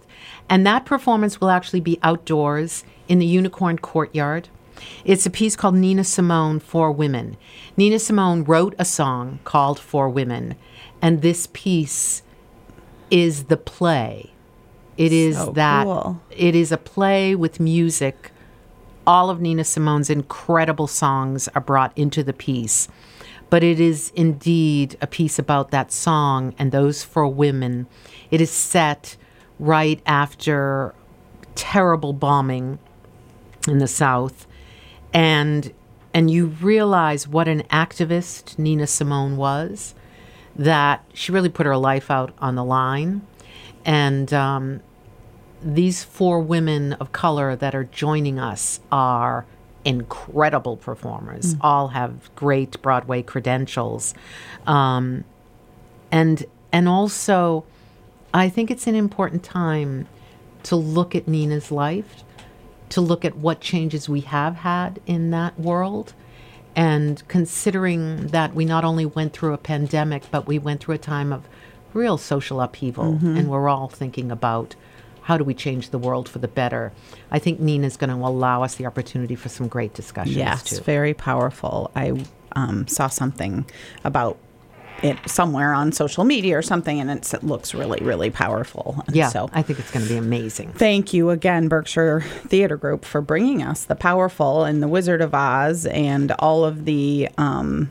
and 0.49 0.67
that 0.67 0.85
performance 0.85 1.41
will 1.41 1.50
actually 1.50 1.81
be 1.81 1.99
outdoors 2.03 2.85
in 3.09 3.19
the 3.19 3.26
Unicorn 3.26 3.79
Courtyard. 3.79 4.49
It's 5.05 5.26
a 5.26 5.31
piece 5.31 5.57
called 5.57 5.75
Nina 5.75 6.05
Simone 6.05 6.61
Four 6.61 6.93
Women. 6.93 7.37
Nina 7.76 7.99
Simone 7.99 8.45
wrote 8.45 8.75
a 8.79 8.85
song 8.85 9.38
called 9.45 9.79
Four 9.79 10.09
Women, 10.09 10.55
and 11.00 11.23
this 11.23 11.49
piece 11.53 12.23
is 13.11 13.45
the 13.45 13.57
play. 13.57 14.33
It 14.97 15.12
is 15.12 15.37
So 15.37 15.53
that 15.53 15.85
cool. 15.85 16.21
it 16.31 16.55
is 16.55 16.73
a 16.73 16.79
play 16.79 17.35
with 17.35 17.61
music 17.61 18.33
all 19.07 19.31
of 19.31 19.41
Nina 19.41 19.65
Simone's 19.65 20.11
incredible 20.11 20.87
songs 20.87 21.49
are 21.55 21.61
brought 21.61 21.97
into 21.97 22.23
the 22.25 22.33
piece. 22.33 22.88
But 23.49 23.62
it 23.62 23.79
is 23.79 24.11
indeed 24.17 24.97
a 25.00 25.07
piece 25.07 25.38
about 25.38 25.71
that 25.71 25.93
song 25.93 26.55
and 26.59 26.73
those 26.73 27.05
for 27.05 27.26
women. 27.29 27.87
It 28.31 28.41
is 28.41 28.50
set 28.50 29.17
right 29.59 30.01
after 30.07 30.95
terrible 31.55 32.13
bombing 32.13 32.79
in 33.69 33.79
the 33.79 33.89
South. 33.89 34.47
And 35.13 35.73
and 36.15 36.31
you 36.31 36.47
realize 36.47 37.29
what 37.29 37.49
an 37.49 37.63
activist 37.65 38.59
Nina 38.59 38.87
Simone 38.87 39.37
was. 39.37 39.95
that 40.59 41.05
she 41.13 41.33
really 41.33 41.49
put 41.49 41.67
her 41.67 41.77
life 41.77 42.11
out 42.11 42.33
on 42.39 42.55
the 42.55 42.65
line. 42.65 43.21
And 43.85 44.33
um, 44.33 44.81
these 45.63 46.03
four 46.03 46.41
women 46.41 46.95
of 46.95 47.13
color 47.13 47.55
that 47.57 47.75
are 47.75 47.85
joining 47.85 48.39
us 48.39 48.81
are 48.91 49.47
incredible 49.85 50.77
performers, 50.77 51.55
all 51.61 51.89
have 51.89 52.35
great 52.35 52.81
Broadway 52.83 53.23
credentials. 53.23 54.15
Um, 54.67 55.25
and 56.11 56.45
and 56.73 56.89
also 56.89 57.65
I 58.35 58.49
think 58.49 58.71
it's 58.71 58.87
an 58.87 58.95
important 58.95 59.42
time 59.42 60.06
to 60.64 60.76
look 60.76 61.14
at 61.14 61.26
Nina's 61.28 61.71
life, 61.71 62.25
to 62.90 63.00
look 63.00 63.25
at 63.25 63.37
what 63.37 63.61
changes 63.61 64.09
we 64.09 64.21
have 64.23 64.56
had 64.56 65.00
in 65.06 65.30
that 65.30 65.59
world. 65.59 66.12
And 66.75 67.26
considering 67.28 68.26
that 68.28 68.54
we 68.54 68.64
not 68.66 68.85
only 68.85 69.06
went 69.06 69.33
through 69.33 69.54
a 69.54 69.59
pandemic, 69.59 70.25
but 70.30 70.47
we 70.47 70.59
went 70.59 70.80
through 70.80 70.97
a 70.97 70.99
time 70.99 71.33
of 71.33 71.49
real 71.95 72.18
social 72.18 72.61
upheaval, 72.61 73.18
and 73.23 73.49
we're 73.49 73.71
all 73.71 73.88
thinking 73.88 74.30
about 74.30 74.75
how 75.23 75.38
do 75.38 75.45
we 75.45 75.54
change 75.54 75.88
the 75.90 75.99
world 75.99 76.28
for 76.28 76.38
the 76.38 76.49
better. 76.49 76.92
I 77.30 77.38
think 77.38 77.59
Nina's 77.59 77.97
going 77.97 78.11
to 78.11 78.16
allow 78.16 78.62
us 78.62 78.75
the 78.75 78.85
opportunity 78.85 79.35
for 79.35 79.49
some 79.49 79.66
great 79.66 79.95
discussions 79.95 80.37
Yes, 80.37 80.62
too. 80.64 80.83
very 80.83 81.14
powerful. 81.14 81.90
I 81.97 82.23
um, 82.52 82.87
saw 82.87 83.09
something 83.09 83.64
about 84.04 84.37
it 85.03 85.17
somewhere 85.26 85.75
on 85.75 85.93
social 85.93 86.25
media 86.25 86.57
or 86.57 86.62
something, 86.62 86.99
and 87.00 87.11
it's, 87.11 87.35
it 87.35 87.43
looks 87.45 87.75
really, 87.75 88.03
really 88.03 88.31
powerful. 88.31 89.03
And 89.07 89.15
Yeah, 89.17 89.29
So 89.29 89.50
I 89.53 89.62
think 89.62 89.79
it's 89.79 89.91
going 89.91 90.05
to 90.07 90.11
be 90.12 90.17
amazing. 90.19 90.73
thank 90.73 91.12
you 91.12 91.31
again, 91.31 91.69
Berkshire 91.69 92.23
Theater 92.49 92.76
Group, 92.76 93.05
for 93.05 93.21
bringing 93.21 93.62
us 93.62 93.85
the 93.85 93.95
powerful 93.95 94.65
and 94.65 94.83
the 94.83 94.88
Wizard 94.88 95.21
of 95.21 95.35
Oz 95.35 95.85
and 95.87 96.33
all 96.38 96.65
of 96.65 96.85
the 96.87 97.29
um, 97.37 97.91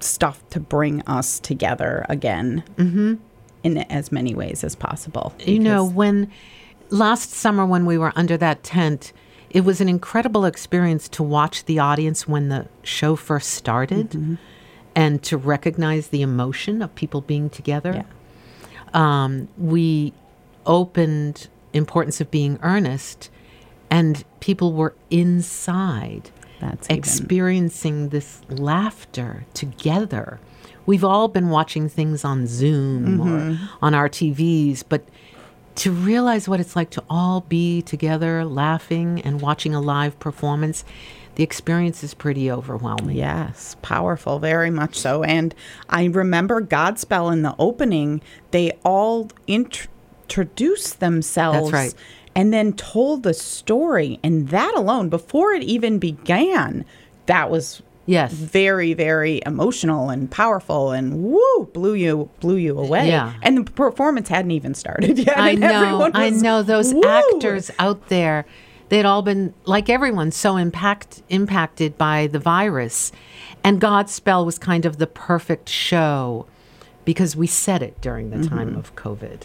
stuff 0.00 0.42
to 0.50 0.60
bring 0.60 1.02
us 1.02 1.40
together 1.40 2.04
again 2.08 2.62
Mm-hmm. 2.76 3.14
in 3.64 3.78
as 3.78 4.12
many 4.12 4.34
ways 4.34 4.62
as 4.64 4.74
possible. 4.74 5.32
You 5.44 5.58
know, 5.58 5.84
when 5.84 6.30
last 6.90 7.30
summer 7.32 7.66
when 7.66 7.86
we 7.86 7.98
were 7.98 8.12
under 8.14 8.36
that 8.36 8.62
tent, 8.62 9.12
it 9.50 9.62
was 9.62 9.80
an 9.80 9.88
incredible 9.88 10.44
experience 10.44 11.08
to 11.08 11.22
watch 11.22 11.64
the 11.64 11.78
audience 11.78 12.28
when 12.28 12.50
the 12.50 12.68
show 12.82 13.16
first 13.16 13.50
started 13.50 14.10
Mm-hmm. 14.10 14.34
And 14.98 15.22
to 15.22 15.36
recognize 15.36 16.08
the 16.08 16.22
emotion 16.22 16.82
of 16.82 16.92
people 16.96 17.20
being 17.20 17.48
together. 17.48 17.92
Yeah. 17.94 18.04
Um, 18.94 19.46
we 19.56 20.12
opened 20.66 21.46
Importance 21.72 22.20
of 22.20 22.30
Being 22.32 22.58
Earnest, 22.62 23.30
and 23.90 24.24
people 24.40 24.72
were 24.72 24.94
inside 25.10 26.30
That's 26.60 26.86
even- 26.88 26.98
experiencing 26.98 28.08
this 28.08 28.40
laughter 28.48 29.46
together. 29.54 30.40
We've 30.84 31.04
all 31.04 31.28
been 31.28 31.50
watching 31.50 31.88
things 31.88 32.24
on 32.24 32.46
Zoom 32.48 33.20
or 33.20 33.58
on 33.80 33.94
our 33.94 34.08
TVs, 34.08 34.82
but 34.88 35.02
to 35.76 35.92
realize 35.92 36.48
what 36.48 36.58
it's 36.58 36.74
like 36.74 36.90
to 36.90 37.04
all 37.08 37.42
be 37.42 37.82
together, 37.82 38.44
laughing 38.44 39.20
and 39.22 39.40
watching 39.40 39.74
a 39.76 39.80
live 39.80 40.18
performance, 40.18 40.84
the 41.38 41.44
experience 41.44 42.04
is 42.04 42.12
pretty 42.14 42.50
overwhelming. 42.50 43.16
Yes, 43.16 43.76
powerful, 43.80 44.38
very 44.40 44.70
much 44.70 44.96
so. 44.96 45.22
And 45.22 45.54
I 45.88 46.04
remember 46.04 46.60
Godspell 46.60 47.32
in 47.32 47.40
the 47.42 47.54
opening, 47.58 48.20
they 48.50 48.72
all 48.84 49.30
int- 49.46 49.86
introduced 50.24 51.00
themselves. 51.00 51.70
That's 51.70 51.94
right. 51.94 51.94
And 52.36 52.52
then 52.52 52.74
told 52.74 53.22
the 53.22 53.32
story. 53.32 54.20
And 54.22 54.48
that 54.48 54.74
alone, 54.76 55.08
before 55.08 55.52
it 55.52 55.62
even 55.62 55.98
began, 55.98 56.84
that 57.26 57.50
was 57.50 57.82
Yes. 58.04 58.32
very, 58.32 58.92
very 58.94 59.40
emotional 59.46 60.10
and 60.10 60.30
powerful 60.30 60.90
and 60.92 61.22
woo, 61.22 61.70
blew 61.72 61.94
you 61.94 62.28
blew 62.40 62.56
you 62.56 62.78
away. 62.78 63.08
Yeah. 63.08 63.32
And 63.42 63.58
the 63.66 63.70
performance 63.70 64.28
hadn't 64.28 64.50
even 64.50 64.74
started 64.74 65.18
yet. 65.26 65.38
I 65.38 65.54
know, 65.54 65.68
everyone 65.68 66.12
I 66.14 66.30
know 66.30 66.62
those 66.62 66.92
"Woo!" 66.92 67.02
actors 67.04 67.70
out 67.78 68.08
there. 68.08 68.44
They'd 68.88 69.04
all 69.04 69.22
been 69.22 69.52
like 69.64 69.88
everyone 69.90 70.30
so 70.32 70.56
impact 70.56 71.22
impacted 71.28 71.98
by 71.98 72.26
the 72.26 72.38
virus, 72.38 73.12
and 73.62 73.80
Godspell 73.80 74.46
was 74.46 74.58
kind 74.58 74.86
of 74.86 74.98
the 74.98 75.06
perfect 75.06 75.68
show 75.68 76.46
because 77.04 77.36
we 77.36 77.46
said 77.46 77.82
it 77.82 78.00
during 78.00 78.30
the 78.30 78.48
time 78.48 78.70
Mm-hmm. 78.70 78.78
of 78.78 78.94
COVID, 78.96 79.42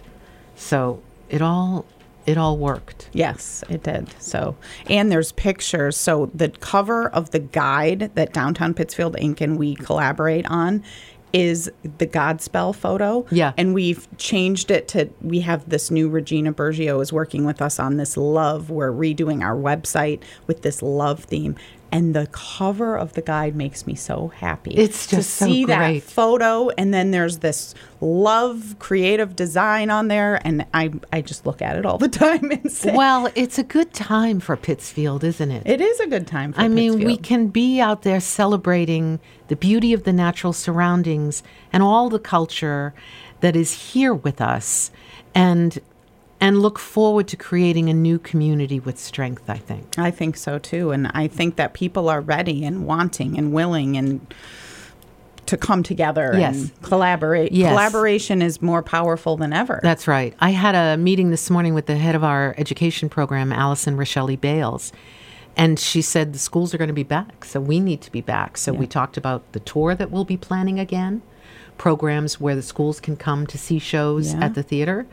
so 0.55 1.01
it 1.29 1.41
all 1.41 1.85
it 2.25 2.37
all 2.37 2.57
worked. 2.57 3.09
Yes, 3.11 3.65
it 3.69 3.83
did. 3.83 4.13
So, 4.19 4.55
and 4.87 5.11
there's 5.11 5.33
pictures. 5.33 5.97
So, 5.97 6.31
the 6.33 6.47
cover 6.49 7.09
of 7.09 7.31
the 7.31 7.39
guide 7.39 8.11
that 8.15 8.31
Downtown 8.31 8.73
Pittsfield 8.73 9.17
Inc. 9.17 9.41
and 9.41 9.57
we 9.57 9.75
collaborate 9.75 10.45
on 10.49 10.83
is 11.33 11.71
the 11.97 12.05
Godspell 12.05 12.75
photo. 12.75 13.25
Yeah. 13.31 13.53
And 13.57 13.73
we've 13.73 14.07
changed 14.17 14.69
it 14.69 14.87
to, 14.89 15.09
we 15.21 15.39
have 15.41 15.67
this 15.67 15.89
new 15.89 16.07
Regina 16.07 16.53
Bergio 16.53 17.01
is 17.01 17.11
working 17.11 17.43
with 17.43 17.61
us 17.61 17.79
on 17.79 17.97
this 17.97 18.15
love. 18.15 18.69
We're 18.69 18.91
redoing 18.91 19.43
our 19.43 19.55
website 19.55 20.21
with 20.45 20.61
this 20.61 20.81
love 20.83 21.23
theme. 21.23 21.55
And 21.93 22.15
the 22.15 22.27
cover 22.31 22.97
of 22.97 23.13
the 23.13 23.21
guide 23.21 23.55
makes 23.55 23.85
me 23.85 23.93
so 23.93 24.29
happy. 24.29 24.71
It's 24.71 25.05
to 25.07 25.17
just 25.17 25.35
so 25.35 25.45
see 25.45 25.65
that 25.65 26.01
photo, 26.01 26.69
and 26.71 26.91
then 26.91 27.11
there's 27.11 27.37
this 27.37 27.75
love 28.01 28.75
creative 28.79 29.35
design 29.35 29.91
on 29.91 30.07
there, 30.07 30.41
and 30.43 30.65
I 30.73 30.91
I 31.13 31.21
just 31.21 31.45
look 31.45 31.61
at 31.61 31.77
it 31.77 31.85
all 31.85 31.99
the 31.99 32.09
time 32.23 32.49
and 32.49 32.71
say, 32.71 32.95
Well, 32.95 33.31
it's 33.35 33.59
a 33.59 33.63
good 33.63 33.93
time 33.93 34.39
for 34.39 34.57
Pittsfield, 34.57 35.23
isn't 35.23 35.51
it? 35.51 35.67
it 35.67 35.81
is 35.81 35.99
a 35.99 36.07
good 36.07 36.25
time 36.25 36.51
for 36.51 36.61
Pittsfield. 36.61 36.95
I 36.95 36.97
mean, 36.97 37.05
we 37.05 37.15
can 37.15 37.49
be 37.49 37.79
out 37.79 38.01
there 38.01 38.19
celebrating 38.19 39.19
the 39.47 39.55
beauty 39.55 39.93
of 39.93 40.03
the 40.03 40.13
natural 40.13 40.51
surroundings 40.51 41.43
and 41.71 41.83
all 41.83 42.09
the 42.09 42.17
culture 42.17 42.95
that 43.41 43.55
is 43.55 43.93
here 43.93 44.15
with 44.15 44.41
us 44.41 44.89
and 45.35 45.79
and 46.43 46.61
look 46.61 46.77
forward 46.77 47.25
to 47.29 47.37
creating 47.37 47.87
a 47.89 47.93
new 47.93 48.19
community 48.19 48.77
with 48.77 48.99
strength, 48.99 49.49
I 49.49 49.57
think. 49.57 49.97
I 49.97 50.11
think 50.11 50.35
so 50.35 50.59
too, 50.59 50.91
and 50.91 51.09
I 51.13 51.27
think 51.29 51.55
that 51.55 51.73
people 51.73 52.09
are 52.09 52.19
ready 52.19 52.65
and 52.65 52.85
wanting 52.85 53.37
and 53.37 53.53
willing 53.53 53.95
and 53.95 54.19
to 55.45 55.55
come 55.55 55.83
together 55.83 56.33
Yes. 56.37 56.55
and 56.55 56.81
collaborate. 56.81 57.53
Yes. 57.53 57.69
Collaboration 57.71 58.41
is 58.41 58.61
more 58.61 58.83
powerful 58.83 59.37
than 59.37 59.53
ever. 59.53 59.79
That's 59.83 60.05
right. 60.05 60.33
I 60.39 60.49
had 60.49 60.75
a 60.75 60.97
meeting 60.97 61.29
this 61.31 61.49
morning 61.49 61.73
with 61.73 61.85
the 61.85 61.95
head 61.97 62.13
of 62.15 62.25
our 62.25 62.53
education 62.57 63.07
program, 63.07 63.53
Allison 63.53 63.95
Rochelle 63.95 64.35
Bales, 64.35 64.91
and 65.55 65.79
she 65.79 66.01
said 66.01 66.33
the 66.33 66.39
schools 66.39 66.73
are 66.73 66.77
going 66.77 66.89
to 66.89 66.93
be 66.93 67.03
back, 67.03 67.45
so 67.45 67.61
we 67.61 67.79
need 67.79 68.01
to 68.01 68.11
be 68.11 68.21
back. 68.21 68.57
So 68.57 68.73
we 68.73 68.85
talked 68.85 69.15
about 69.15 69.49
the 69.53 69.59
tour 69.61 69.95
that 69.95 70.11
we'll 70.11 70.25
be 70.25 70.37
planning 70.37 70.77
again, 70.79 71.21
programs 71.77 72.39
where 72.39 72.55
the 72.55 72.61
schools 72.61 72.99
can 72.99 73.15
come 73.15 73.45
to 73.47 73.57
see 73.57 73.79
shows 73.79 74.33
Yeah. 74.33 74.45
at 74.45 74.55
the 74.55 74.63
theater, 74.63 75.05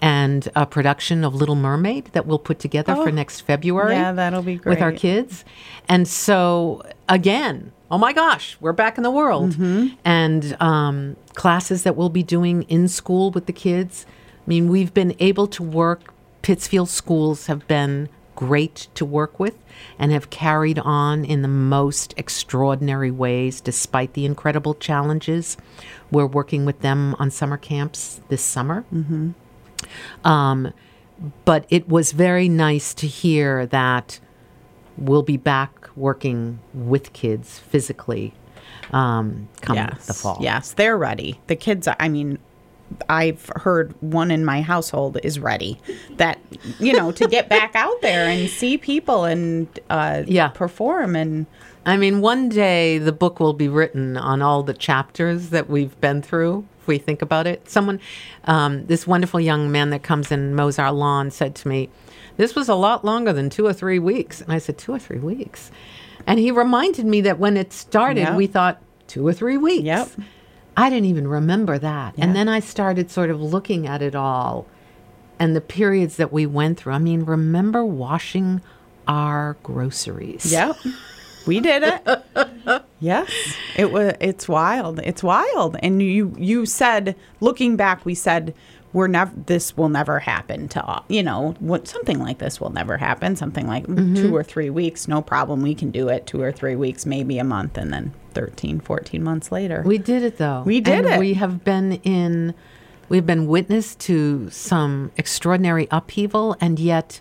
and 0.00 0.48
a 0.54 0.66
production 0.66 1.24
of 1.24 1.34
Little 1.34 1.54
Mermaid 1.56 2.06
that 2.12 2.26
we'll 2.26 2.38
put 2.38 2.58
together 2.58 2.94
for 2.94 3.08
Oh. 3.08 3.12
next 3.12 3.40
February. 3.42 3.94
Yeah, 3.94 4.12
that'll 4.12 4.42
be 4.42 4.56
great. 4.56 4.74
With 4.76 4.82
our 4.82 4.92
kids. 4.92 5.44
And 5.88 6.06
so, 6.06 6.82
again, 7.08 7.72
oh 7.90 7.98
my 7.98 8.12
gosh, 8.12 8.56
we're 8.60 8.72
back 8.72 8.96
in 8.96 9.02
the 9.02 9.10
world. 9.10 9.52
Mm-hmm. 9.52 9.88
And 10.04 10.56
um, 10.60 11.16
classes 11.34 11.82
that 11.84 11.96
we'll 11.96 12.08
be 12.08 12.22
doing 12.22 12.62
in 12.64 12.88
school 12.88 13.30
with 13.30 13.46
the 13.46 13.52
kids. 13.52 14.06
I 14.08 14.48
mean, 14.50 14.68
we've 14.68 14.92
been 14.94 15.14
able 15.18 15.46
to 15.48 15.62
work, 15.62 16.12
Pittsfield 16.42 16.88
schools 16.88 17.46
have 17.46 17.66
been 17.68 18.08
great 18.40 18.88
to 18.94 19.04
work 19.04 19.38
with 19.38 19.58
and 19.98 20.12
have 20.12 20.30
carried 20.30 20.78
on 20.78 21.26
in 21.26 21.42
the 21.42 21.48
most 21.48 22.14
extraordinary 22.16 23.10
ways 23.10 23.60
despite 23.60 24.14
the 24.14 24.24
incredible 24.24 24.72
challenges. 24.72 25.58
We're 26.10 26.26
working 26.26 26.64
with 26.64 26.80
them 26.80 27.14
on 27.18 27.30
summer 27.30 27.58
camps 27.58 28.22
this 28.30 28.42
summer. 28.42 28.86
Um, 30.24 30.72
but 31.44 31.66
it 31.68 31.86
was 31.86 32.12
very 32.12 32.48
nice 32.48 32.94
to 32.94 33.06
hear 33.06 33.66
that 33.66 34.20
we'll 34.96 35.22
be 35.22 35.36
back 35.36 35.90
working 35.94 36.60
with 36.72 37.12
kids 37.12 37.58
physically 37.58 38.32
um, 38.90 39.50
come 39.60 39.76
yes. 39.76 40.06
the 40.06 40.14
fall. 40.14 40.38
Yes, 40.40 40.72
they're 40.72 40.96
ready. 40.96 41.38
The 41.46 41.56
kids, 41.56 41.86
I 41.98 42.08
mean, 42.08 42.38
I've 43.08 43.50
heard 43.56 43.94
one 44.00 44.30
in 44.30 44.44
my 44.44 44.62
household 44.62 45.18
is 45.22 45.38
ready. 45.38 45.78
That 46.16 46.38
you 46.78 46.92
know 46.92 47.12
to 47.12 47.26
get 47.28 47.48
back 47.48 47.74
out 47.74 48.00
there 48.02 48.26
and 48.28 48.48
see 48.48 48.76
people 48.78 49.24
and 49.24 49.66
uh, 49.88 50.22
Yeah. 50.26 50.48
perform 50.48 51.16
and 51.16 51.46
I 51.86 51.96
mean, 51.96 52.20
one 52.20 52.50
day 52.50 52.98
the 52.98 53.10
book 53.12 53.40
will 53.40 53.54
be 53.54 53.66
written 53.66 54.18
on 54.18 54.42
all 54.42 54.62
the 54.62 54.74
chapters 54.74 55.48
that 55.48 55.70
we've 55.70 55.98
been 56.02 56.20
through. 56.20 56.66
If 56.78 56.86
we 56.86 56.98
think 56.98 57.22
about 57.22 57.46
it, 57.46 57.70
someone, 57.70 58.00
um, 58.44 58.84
this 58.86 59.06
wonderful 59.06 59.40
young 59.40 59.72
man 59.72 59.88
that 59.90 60.02
comes 60.02 60.30
and 60.30 60.54
mows 60.54 60.78
our 60.78 60.92
lawn, 60.92 61.30
said 61.30 61.54
to 61.56 61.68
me, 61.68 61.88
"This 62.36 62.54
was 62.54 62.68
a 62.68 62.74
lot 62.74 63.02
longer 63.02 63.32
than 63.32 63.48
two 63.48 63.66
or 63.66 63.72
three 63.72 63.98
weeks." 63.98 64.42
And 64.42 64.52
I 64.52 64.58
said, 64.58 64.76
two 64.76 64.92
or 64.92 64.98
three 64.98 65.18
weeks," 65.18 65.70
and 66.26 66.38
he 66.38 66.50
reminded 66.50 67.06
me 67.06 67.22
that 67.22 67.38
when 67.38 67.56
it 67.56 67.72
started, 67.72 68.20
Yep. 68.28 68.34
we 68.36 68.46
thought 68.46 68.82
two 69.06 69.26
or 69.26 69.32
three 69.32 69.56
weeks. 69.56 69.84
Yep. 69.84 70.08
I 70.76 70.88
didn't 70.90 71.06
even 71.06 71.28
remember 71.28 71.78
that, 71.78 72.14
Yeah. 72.16 72.24
and 72.24 72.36
then 72.36 72.48
I 72.48 72.60
started 72.60 73.10
sort 73.10 73.30
of 73.30 73.40
looking 73.40 73.86
at 73.86 74.02
it 74.02 74.14
all, 74.14 74.66
and 75.38 75.54
the 75.56 75.60
periods 75.60 76.16
that 76.16 76.32
we 76.32 76.46
went 76.46 76.78
through. 76.78 76.92
I 76.92 76.98
mean, 76.98 77.24
remember 77.24 77.84
washing 77.84 78.60
our 79.08 79.56
groceries? 79.62 80.50
yep, 80.52 80.76
We 81.46 81.60
did 81.60 81.82
it. 81.82 82.82
yes. 83.00 83.30
It 83.76 83.90
was 83.92 84.12
it's 84.20 84.46
wild. 84.48 85.00
It's 85.00 85.22
wild. 85.22 85.76
And 85.82 86.02
you 86.02 86.34
you 86.38 86.66
said 86.66 87.16
looking 87.40 87.76
back 87.76 88.04
we 88.04 88.14
said 88.14 88.54
we're 88.92 89.06
never 89.06 89.32
this 89.46 89.76
will 89.76 89.88
never 89.88 90.18
happen 90.18 90.68
to 90.68 91.02
you 91.08 91.22
know 91.22 91.54
what 91.60 91.86
something 91.86 92.18
like 92.18 92.38
this 92.38 92.60
will 92.60 92.70
never 92.70 92.96
happen 92.96 93.36
something 93.36 93.66
like 93.66 93.86
Mm-hmm. 93.86 94.14
two 94.16 94.34
or 94.34 94.42
three 94.42 94.70
weeks 94.70 95.06
no 95.08 95.22
problem 95.22 95.62
we 95.62 95.74
can 95.74 95.90
do 95.90 96.08
it 96.08 96.26
two 96.26 96.40
or 96.42 96.50
three 96.52 96.74
weeks 96.76 97.06
maybe 97.06 97.38
a 97.38 97.44
month 97.44 97.78
and 97.78 97.92
then 97.92 98.12
13 98.34 98.80
14 98.80 99.22
months 99.22 99.50
later 99.52 99.82
We 99.84 99.98
did 99.98 100.22
it 100.22 100.38
though. 100.38 100.62
We 100.64 100.80
did 100.80 101.04
And 101.04 101.14
it. 101.14 101.18
We 101.18 101.34
have 101.34 101.64
been 101.64 101.94
in 102.04 102.54
we've 103.08 103.26
been 103.26 103.46
witness 103.46 103.94
to 103.96 104.48
some 104.50 105.10
extraordinary 105.16 105.88
upheaval 105.90 106.56
and 106.60 106.78
yet 106.78 107.20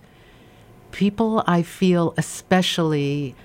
people 0.92 1.44
I 1.48 1.62
feel 1.64 2.14
especially 2.18 3.36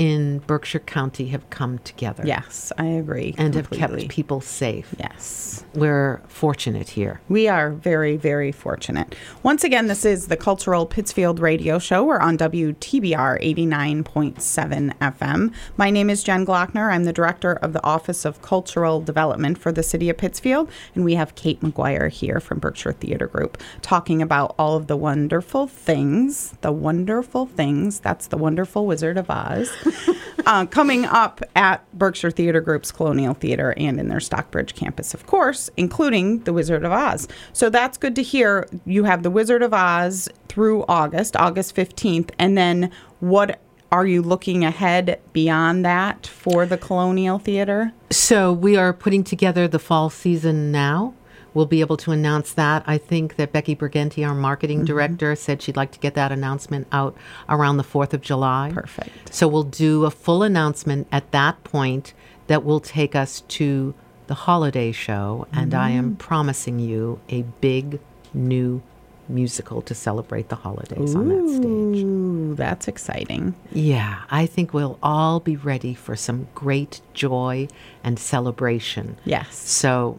in 0.00 0.38
Berkshire 0.40 0.78
County 0.80 1.26
have 1.28 1.48
come 1.50 1.78
together 1.80 2.22
yes 2.26 2.72
i 2.78 2.86
agree 2.86 3.34
and 3.36 3.54
have 3.54 3.68
kept 3.70 4.08
people 4.08 4.40
safe. 4.40 4.94
yes 4.98 5.64
We're 5.74 6.20
fortunate 6.26 6.88
here. 6.90 7.20
We 7.28 7.46
are 7.46 7.70
very, 7.70 8.16
very 8.16 8.50
fortunate. 8.50 9.14
Once 9.44 9.62
again, 9.62 9.86
this 9.86 10.04
is 10.04 10.26
the 10.26 10.36
Cultural 10.36 10.84
Pittsfield 10.86 11.38
Radio 11.38 11.78
Show. 11.78 12.02
We're 12.04 12.18
on 12.18 12.36
WTBR 12.38 13.40
89.7 13.40 14.96
FM. 14.98 15.54
My 15.76 15.90
name 15.90 16.10
is 16.10 16.24
Jen 16.24 16.44
Glockner. 16.44 16.92
I'm 16.92 17.04
the 17.04 17.12
director 17.12 17.52
of 17.52 17.72
the 17.72 17.84
Office 17.84 18.24
of 18.24 18.42
Cultural 18.42 19.00
Development 19.00 19.56
for 19.58 19.70
the 19.70 19.82
City 19.82 20.10
of 20.10 20.16
Pittsfield. 20.16 20.68
And 20.94 21.04
we 21.04 21.14
have 21.14 21.34
Kate 21.36 21.62
Maguire 21.62 22.08
here 22.08 22.40
from 22.40 22.58
Berkshire 22.58 22.92
Theater 22.92 23.28
Group 23.28 23.58
talking 23.80 24.20
about 24.22 24.54
all 24.58 24.76
of 24.76 24.86
the 24.88 24.96
wonderful 24.96 25.66
things, 25.68 26.54
the 26.62 26.72
wonderful 26.72 27.46
things, 27.46 28.00
that's 28.00 28.26
the 28.28 28.36
wonderful 28.38 28.86
Wizard 28.86 29.18
of 29.18 29.30
Oz, 29.30 29.70
uh, 30.46 30.66
coming 30.66 31.04
up 31.04 31.42
at 31.56 31.84
Berkshire 31.96 32.30
Theater 32.30 32.60
Group's 32.60 32.92
Colonial 32.92 33.34
Theater 33.34 33.74
and 33.76 33.98
in 34.00 34.08
their 34.08 34.20
Stockbridge 34.20 34.74
campus, 34.74 35.14
of 35.14 35.26
course, 35.26 35.70
including 35.76 36.40
the 36.40 36.52
Wizard 36.52 36.84
of 36.84 36.92
Oz. 36.92 37.28
So 37.52 37.70
that's 37.70 37.98
good 37.98 38.14
to 38.16 38.22
hear. 38.22 38.68
You 38.84 39.04
have 39.04 39.22
the 39.22 39.30
Wizard 39.30 39.62
of 39.62 39.72
Oz 39.74 40.28
through 40.48 40.84
August, 40.88 41.36
August 41.36 41.74
15th, 41.76 42.30
and 42.38 42.56
then 42.56 42.90
what 43.20 43.60
are 43.92 44.06
you 44.06 44.22
looking 44.22 44.64
ahead 44.64 45.20
beyond 45.32 45.84
that 45.84 46.26
for 46.26 46.64
the 46.64 46.78
Colonial 46.78 47.38
Theater? 47.38 47.92
So 48.10 48.52
we 48.52 48.76
are 48.76 48.92
putting 48.92 49.24
together 49.24 49.66
the 49.66 49.78
fall 49.78 50.10
season 50.10 50.70
now. 50.70 51.14
We'll 51.54 51.66
be 51.66 51.80
able 51.80 51.96
to 51.98 52.12
announce 52.12 52.52
that. 52.54 52.84
I 52.86 52.98
think 52.98 53.36
that 53.36 53.52
Becky 53.52 53.74
Briganti, 53.74 54.26
our 54.26 54.34
marketing 54.34 54.78
mm-hmm. 54.78 54.86
director, 54.86 55.34
said 55.36 55.62
she'd 55.62 55.76
like 55.76 55.92
to 55.92 55.98
get 55.98 56.14
that 56.14 56.32
announcement 56.32 56.86
out 56.92 57.16
around 57.48 57.76
the 57.76 57.84
4th 57.84 58.12
of 58.12 58.20
July. 58.20 58.70
Perfect. 58.72 59.34
So 59.34 59.48
we'll 59.48 59.64
do 59.64 60.04
a 60.04 60.10
full 60.10 60.42
announcement 60.42 61.08
at 61.10 61.30
that 61.32 61.62
point 61.64 62.14
that 62.46 62.64
will 62.64 62.80
take 62.80 63.14
us 63.14 63.42
to 63.42 63.94
the 64.26 64.34
holiday 64.34 64.92
show. 64.92 65.46
And 65.52 65.74
I 65.74 65.90
am 65.90 66.10
mm-hmm. 66.10 66.14
promising 66.16 66.78
you 66.78 67.20
a 67.28 67.42
big 67.60 68.00
new 68.32 68.82
musical 69.30 69.80
to 69.82 69.94
celebrate 69.94 70.48
the 70.48 70.56
holidays 70.56 71.14
on 71.14 71.28
that 71.28 71.48
stage. 71.48 72.04
Ooh, 72.04 72.54
that's 72.56 72.88
exciting. 72.88 73.54
Yeah, 73.72 74.22
I 74.30 74.46
think 74.46 74.74
we'll 74.74 74.98
all 75.02 75.40
be 75.40 75.56
ready 75.56 75.94
for 75.94 76.16
some 76.16 76.48
great 76.54 77.00
joy 77.14 77.68
and 78.02 78.18
celebration. 78.18 79.16
Yes. 79.24 79.56
So 79.56 80.18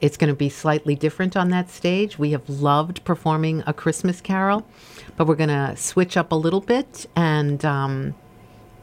it's 0.00 0.16
going 0.16 0.28
to 0.28 0.36
be 0.36 0.48
slightly 0.48 0.94
different 0.94 1.36
on 1.36 1.50
that 1.50 1.70
stage. 1.70 2.18
We 2.18 2.30
have 2.32 2.48
loved 2.48 3.04
performing 3.04 3.62
A 3.66 3.72
Christmas 3.72 4.20
Carol, 4.20 4.66
but 5.16 5.26
we're 5.26 5.36
going 5.36 5.48
to 5.48 5.76
switch 5.76 6.16
up 6.16 6.32
a 6.32 6.36
little 6.36 6.60
bit 6.60 7.06
and 7.16 7.64
um, 7.64 8.14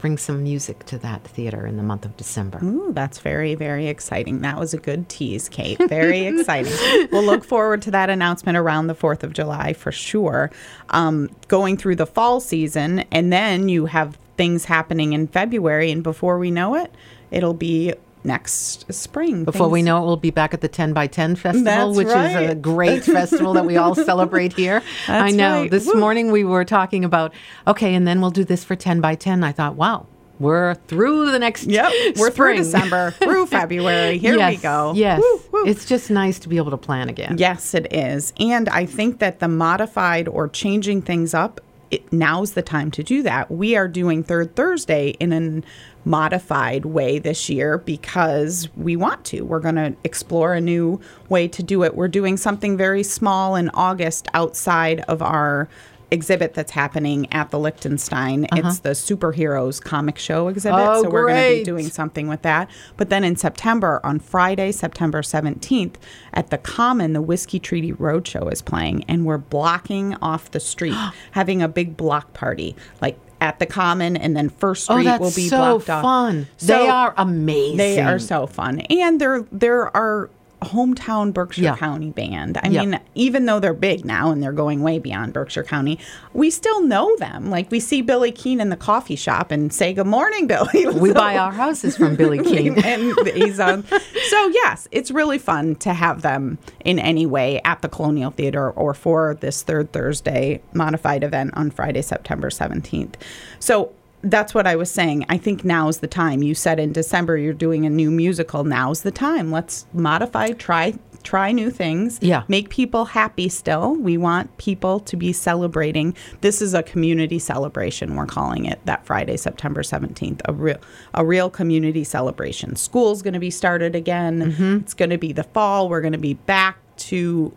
bring 0.04 0.18
some 0.18 0.42
music 0.42 0.84
to 0.84 0.98
that 0.98 1.24
theater 1.24 1.66
in 1.66 1.76
the 1.78 1.82
month 1.82 2.04
of 2.04 2.16
December. 2.16 2.58
Ooh, 2.62 2.92
that's 2.92 3.20
very, 3.20 3.54
very 3.54 3.86
exciting. 3.86 4.42
That 4.42 4.58
was 4.58 4.74
a 4.74 4.76
good 4.76 5.08
tease, 5.08 5.48
Kate. 5.48 5.78
Very 5.88 6.26
exciting. 6.26 7.08
We'll 7.10 7.24
look 7.24 7.42
forward 7.42 7.80
to 7.82 7.90
that 7.92 8.10
announcement 8.10 8.58
around 8.58 8.88
the 8.88 8.94
4th 8.94 9.22
of 9.22 9.32
July 9.32 9.72
for 9.72 9.92
sure. 9.92 10.50
Um, 10.90 11.30
going 11.48 11.76
through 11.76 11.96
the 11.96 12.06
fall 12.06 12.40
season, 12.40 13.04
and 13.12 13.32
then 13.32 13.68
you 13.68 13.86
have 13.86 14.18
things 14.36 14.66
happening 14.66 15.14
in 15.14 15.26
February, 15.26 15.90
and 15.90 16.02
before 16.02 16.38
we 16.38 16.50
know 16.50 16.74
it, 16.74 16.94
it'll 17.30 17.54
be 17.54 17.94
next 18.24 18.92
spring. 18.92 19.44
Before 19.44 19.68
we 19.68 19.82
know 19.82 20.02
it, 20.02 20.06
we'll 20.06 20.16
be 20.16 20.30
back 20.30 20.54
at 20.54 20.60
the 20.60 20.68
10 20.68 20.92
by 20.92 21.06
10 21.06 21.36
festival, 21.36 21.64
That's 21.64 21.96
which 21.96 22.08
is 22.08 22.50
a 22.50 22.54
great 22.54 23.04
festival 23.04 23.52
that 23.54 23.64
we 23.66 23.76
all 23.76 23.94
celebrate 23.94 24.52
here. 24.54 24.82
I 25.08 25.30
know. 25.30 25.62
right. 25.62 25.70
This 25.70 25.86
Woo. 25.86 26.00
morning 26.00 26.32
we 26.32 26.44
were 26.44 26.64
talking 26.64 27.04
about, 27.04 27.32
okay, 27.66 27.94
and 27.94 28.06
then 28.06 28.20
we'll 28.20 28.30
do 28.30 28.44
this 28.44 28.64
for 28.64 28.76
10 28.76 29.00
by 29.00 29.14
10. 29.14 29.44
I 29.44 29.52
thought, 29.52 29.74
wow, 29.76 30.06
we're 30.40 30.74
through 30.74 31.30
the 31.30 31.38
next 31.38 31.64
Yep, 31.66 31.92
we're 32.16 32.30
spring. 32.30 32.56
through 32.56 32.56
December, 32.64 33.10
through 33.18 33.46
February. 33.46 34.18
Here 34.18 34.36
yes, 34.36 34.56
we 34.56 34.56
go. 34.62 34.92
Yes. 34.94 35.20
Woo, 35.20 35.40
woo. 35.52 35.66
It's 35.66 35.84
just 35.84 36.10
nice 36.10 36.38
to 36.40 36.48
be 36.48 36.56
able 36.56 36.70
to 36.70 36.76
plan 36.76 37.08
again. 37.08 37.36
Yes, 37.38 37.74
it 37.74 37.92
is. 37.92 38.32
And 38.40 38.68
I 38.70 38.86
think 38.86 39.20
that 39.20 39.38
the 39.38 39.48
modified 39.48 40.26
or 40.28 40.48
changing 40.48 41.02
things 41.02 41.34
up, 41.34 41.60
it, 41.90 42.12
now's 42.12 42.54
the 42.54 42.62
time 42.62 42.90
to 42.92 43.02
do 43.04 43.22
that. 43.22 43.50
We 43.50 43.76
are 43.76 43.86
doing 43.86 44.24
Third 44.24 44.56
Thursday 44.56 45.10
in 45.20 45.32
a 45.32 45.62
modified 46.04 46.84
way 46.84 47.18
this 47.18 47.48
year 47.48 47.78
because 47.78 48.68
we 48.76 48.96
want 48.96 49.24
to. 49.26 49.42
We're 49.42 49.60
going 49.60 49.76
to 49.76 49.94
explore 50.04 50.54
a 50.54 50.60
new 50.60 51.00
way 51.28 51.48
to 51.48 51.62
do 51.62 51.82
it. 51.82 51.94
We're 51.94 52.08
doing 52.08 52.36
something 52.36 52.76
very 52.76 53.02
small 53.02 53.56
in 53.56 53.70
August 53.70 54.28
outside 54.34 55.00
of 55.02 55.22
our 55.22 55.68
exhibit 56.10 56.54
that's 56.54 56.70
happening 56.70 57.30
at 57.32 57.50
the 57.50 57.58
Lichtenstein. 57.58 58.46
It's 58.52 58.78
the 58.78 58.90
superheroes 58.90 59.82
comic 59.82 60.18
show 60.18 60.48
exhibit. 60.48 60.78
Uh-huh. 60.78 60.98
Oh, 60.98 61.02
so 61.02 61.10
we're 61.10 61.28
going 61.28 61.42
to 61.42 61.58
be 61.58 61.64
doing 61.64 61.88
something 61.88 62.28
with 62.28 62.42
that. 62.42 62.70
But 62.96 63.10
then 63.10 63.24
in 63.24 63.36
September, 63.36 64.00
on 64.04 64.20
Friday, 64.20 64.72
September 64.72 65.22
17th, 65.22 65.96
at 66.32 66.50
the 66.50 66.58
Common, 66.58 67.12
the 67.12 67.22
Whiskey 67.22 67.58
Treaty 67.58 67.92
Roadshow 67.92 68.50
is 68.52 68.62
playing, 68.62 69.04
and 69.08 69.26
we're 69.26 69.38
blocking 69.38 70.14
off 70.16 70.50
the 70.50 70.60
street, 70.60 70.96
having 71.32 71.60
a 71.60 71.68
big 71.68 71.96
block 71.96 72.32
party, 72.32 72.76
like 73.02 73.18
at 73.44 73.58
the 73.58 73.66
Common, 73.66 74.16
and 74.16 74.34
then 74.34 74.48
First 74.48 74.90
Oh, 74.90 74.94
Street 74.94 75.04
that's 75.04 75.20
will 75.20 75.30
be 75.30 75.48
so 75.48 75.56
blocked 75.78 75.90
off. 75.90 76.02
fun. 76.02 76.46
So 76.56 76.66
they 76.78 76.88
are 76.88 77.12
amazing. 77.18 77.76
They 77.76 78.00
are 78.00 78.18
so 78.18 78.46
fun, 78.46 78.80
and 78.80 79.20
they're 79.20 79.44
they're 79.52 79.94
our 79.94 80.30
hometown 80.64 81.32
Berkshire 81.32 81.62
Yeah. 81.62 81.76
County 81.76 82.10
band. 82.10 82.58
I 82.62 82.68
Yep. 82.68 82.86
mean, 82.86 83.00
even 83.14 83.46
though 83.46 83.60
they're 83.60 83.74
big 83.74 84.04
now 84.04 84.30
and 84.30 84.42
they're 84.42 84.52
going 84.52 84.82
way 84.82 84.98
beyond 84.98 85.32
Berkshire 85.32 85.62
County, 85.64 85.98
we 86.32 86.50
still 86.50 86.82
know 86.82 87.14
them. 87.16 87.50
Like 87.50 87.70
we 87.70 87.80
see 87.80 88.02
Billy 88.02 88.32
Keane 88.32 88.60
in 88.60 88.68
the 88.70 88.76
coffee 88.76 89.16
shop 89.16 89.50
and 89.50 89.72
say, 89.72 89.92
"Good 89.92 90.06
morning, 90.06 90.46
Billy." 90.46 90.86
We 90.94 91.10
So- 91.10 91.14
buy 91.14 91.36
our 91.36 91.52
houses 91.52 91.96
from 91.96 92.16
Billy 92.16 92.38
King. 92.42 92.78
and 92.84 93.14
he's 93.28 93.60
on. 93.60 93.84
So 94.28 94.48
yes, 94.48 94.88
it's 94.90 95.10
really 95.10 95.38
fun 95.38 95.74
to 95.76 95.92
have 95.92 96.22
them 96.22 96.58
in 96.84 96.98
any 96.98 97.26
way 97.26 97.60
at 97.64 97.82
the 97.82 97.88
Colonial 97.88 98.30
Theater 98.30 98.70
or 98.70 98.94
for 98.94 99.36
this 99.40 99.62
third 99.62 99.92
Thursday 99.92 100.60
modified 100.72 101.22
event 101.22 101.50
on 101.54 101.70
Friday, 101.70 102.02
September 102.02 102.50
seventeenth. 102.50 103.16
So 103.58 103.90
that's 104.24 104.54
what 104.54 104.66
I 104.66 104.76
was 104.76 104.90
saying. 104.90 105.26
I 105.28 105.36
think 105.38 105.64
now's 105.64 105.98
the 105.98 106.06
time. 106.06 106.42
You 106.42 106.54
said 106.54 106.78
in 106.80 106.92
December 106.92 107.36
you're 107.36 107.52
doing 107.52 107.86
a 107.86 107.90
new 107.90 108.10
musical. 108.10 108.64
Now's 108.64 109.02
the 109.02 109.10
time. 109.10 109.50
Let's 109.50 109.86
modify, 109.92 110.52
try 110.52 110.94
try 111.22 111.52
new 111.52 111.70
things. 111.70 112.18
Yeah. 112.20 112.42
Make 112.48 112.68
people 112.68 113.06
happy 113.06 113.48
still. 113.48 113.96
We 113.96 114.18
want 114.18 114.54
people 114.58 115.00
to 115.00 115.16
be 115.16 115.32
celebrating. 115.32 116.14
This 116.42 116.60
is 116.60 116.74
a 116.74 116.82
community 116.82 117.38
celebration 117.38 118.14
we're 118.14 118.26
calling 118.26 118.66
it 118.66 118.78
that 118.84 119.06
Friday, 119.06 119.38
September 119.38 119.82
17th. 119.82 120.42
A 120.44 120.52
real 120.52 120.76
a 121.14 121.24
real 121.24 121.50
community 121.50 122.04
celebration. 122.04 122.76
School's 122.76 123.22
going 123.22 123.34
to 123.34 123.40
be 123.40 123.50
started 123.50 123.96
again. 123.96 124.52
Mm-hmm. 124.52 124.76
It's 124.82 124.94
going 124.94 125.10
to 125.10 125.18
be 125.18 125.32
the 125.32 125.44
fall. 125.44 125.88
We're 125.88 126.02
going 126.02 126.12
to 126.12 126.18
be 126.18 126.34
back 126.34 126.76
to 126.96 127.52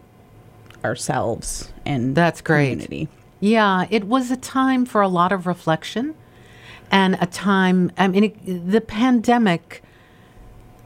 ourselves 0.84 1.72
and 1.86 2.16
That's 2.16 2.42
great. 2.42 2.72
community. 2.72 3.10
Yeah, 3.40 3.86
it 3.90 4.06
was 4.06 4.32
a 4.32 4.38
time 4.38 4.86
for 4.86 5.02
a 5.02 5.08
lot 5.08 5.32
of 5.32 5.46
reflection 5.46 6.16
and 6.92 7.18
a 7.22 7.26
time, 7.26 7.92
I 7.98 8.08
mean, 8.08 8.24
it, 8.26 8.70
the 8.72 8.82
pandemic, 8.82 9.84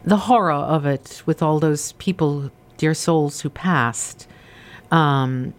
the 0.04 0.18
horror 0.18 0.52
of 0.52 0.86
it 0.86 1.22
with 1.26 1.42
all 1.42 1.60
those 1.60 1.94
people, 1.94 2.52
dear 2.78 2.94
souls 2.94 3.42
who 3.42 3.50
passed, 3.50 4.28
um, 4.92 5.54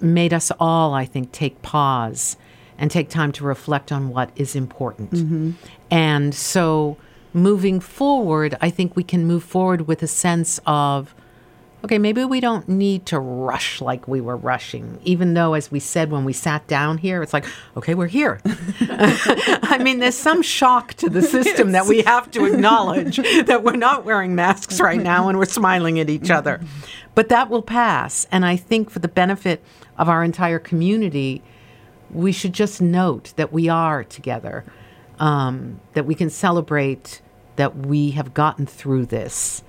made 0.00 0.32
us 0.34 0.52
all, 0.60 0.94
I 0.94 1.04
think, 1.06 1.32
take 1.32 1.62
pause 1.62 2.36
and 2.78 2.90
take 2.90 3.08
time 3.08 3.32
to 3.32 3.44
reflect 3.44 3.90
on 3.90 4.10
what 4.10 4.30
is 4.36 4.54
important. 4.54 5.56
And 5.90 6.34
so 6.34 6.98
moving 7.32 7.80
forward, 7.80 8.56
I 8.60 8.70
think 8.70 8.96
we 8.96 9.02
can 9.02 9.26
move 9.26 9.42
forward 9.42 9.88
with 9.88 10.02
a 10.02 10.06
sense 10.06 10.60
of, 10.66 11.14
okay, 11.84 11.98
maybe 11.98 12.24
we 12.24 12.40
don't 12.40 12.68
need 12.68 13.06
to 13.06 13.18
rush 13.20 13.80
like 13.80 14.08
we 14.08 14.20
were 14.20 14.36
rushing, 14.36 14.98
even 15.04 15.34
though, 15.34 15.54
as 15.54 15.70
we 15.70 15.78
said 15.78 16.10
when 16.10 16.24
we 16.24 16.32
sat 16.32 16.66
down 16.66 16.98
here, 16.98 17.22
it's 17.22 17.32
like, 17.32 17.44
okay, 17.76 17.94
we're 17.94 18.06
here. 18.08 18.40
I 18.80 19.78
mean, 19.80 19.98
there's 20.00 20.16
some 20.16 20.42
shock 20.42 20.94
to 20.94 21.08
the 21.08 21.22
system 21.22 21.72
that 21.72 21.86
we 21.86 22.02
have 22.02 22.30
to 22.32 22.44
acknowledge 22.46 23.16
that 23.46 23.62
we're 23.62 23.76
not 23.76 24.04
wearing 24.04 24.34
masks 24.34 24.80
right 24.80 25.00
now 25.00 25.28
and 25.28 25.38
we're 25.38 25.44
smiling 25.44 26.00
at 26.00 26.10
each 26.10 26.30
other. 26.30 26.60
But 27.14 27.28
that 27.28 27.48
will 27.50 27.62
pass. 27.62 28.26
And 28.32 28.44
I 28.44 28.56
think 28.56 28.90
for 28.90 28.98
the 28.98 29.08
benefit 29.08 29.62
of 29.96 30.08
our 30.08 30.24
entire 30.24 30.58
community, 30.58 31.42
we 32.10 32.32
should 32.32 32.52
just 32.52 32.80
note 32.82 33.32
that 33.36 33.52
we 33.52 33.68
are 33.68 34.02
together. 34.04 34.64
um, 35.18 35.80
that 35.94 36.04
we 36.06 36.14
can 36.14 36.28
celebrate 36.30 37.22
that 37.56 37.74
we 37.76 38.10
have 38.10 38.34
gotten 38.34 38.66
through 38.66 39.06
this. 39.06 39.62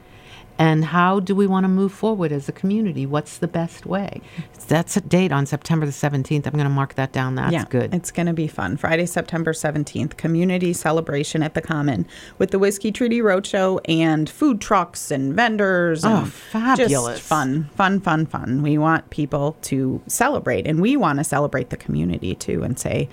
And 0.60 0.86
how 0.86 1.20
do 1.20 1.36
we 1.36 1.46
want 1.46 1.65
to 1.65 1.67
move 1.67 1.91
forward 1.91 2.32
as 2.32 2.50
a 2.50 2.52
community? 2.52 3.06
What's 3.06 3.38
the 3.38 3.48
best 3.48 3.86
way? 3.86 4.22
That's 4.67 4.98
a 4.98 5.02
date 5.02 5.32
on 5.32 5.46
September 5.46 5.86
the 5.86 5.91
17th. 5.91 6.46
I'm 6.48 6.54
going 6.54 6.63
to 6.65 6.70
mark 6.70 6.96
that 6.96 7.12
down. 7.12 7.36
That's 7.36 7.54
yeah, 7.54 7.65
good. 7.70 7.93
It's 7.93 8.12
going 8.12 8.26
to 8.26 8.34
be 8.34 8.48
fun. 8.48 8.76
Friday, 8.78 9.06
September 9.06 9.54
17th, 9.54 10.17
community 10.17 10.74
celebration 10.74 11.43
at 11.43 11.54
the 11.54 11.62
Common 11.62 12.08
with 12.39 12.52
the 12.52 12.60
Whiskey 12.60 12.91
Treaty 12.91 13.20
Roadshow 13.20 13.80
and 13.88 14.30
food 14.30 14.60
trucks 14.60 15.12
and 15.12 15.34
vendors. 15.34 16.04
Oh, 16.04 16.17
and 16.17 16.34
fabulous. 16.34 17.17
Just 17.17 17.22
fun, 17.22 17.70
fun, 17.76 18.00
fun, 18.02 18.26
fun. 18.26 18.62
We 18.63 18.78
want 18.78 19.10
people 19.10 19.58
to 19.63 20.02
celebrate 20.08 20.65
and 20.65 20.82
we 20.82 20.98
want 20.98 21.20
to 21.20 21.24
celebrate 21.24 21.70
the 21.70 21.78
community 21.78 22.34
too 22.36 22.63
and 22.63 22.80
say 22.80 23.10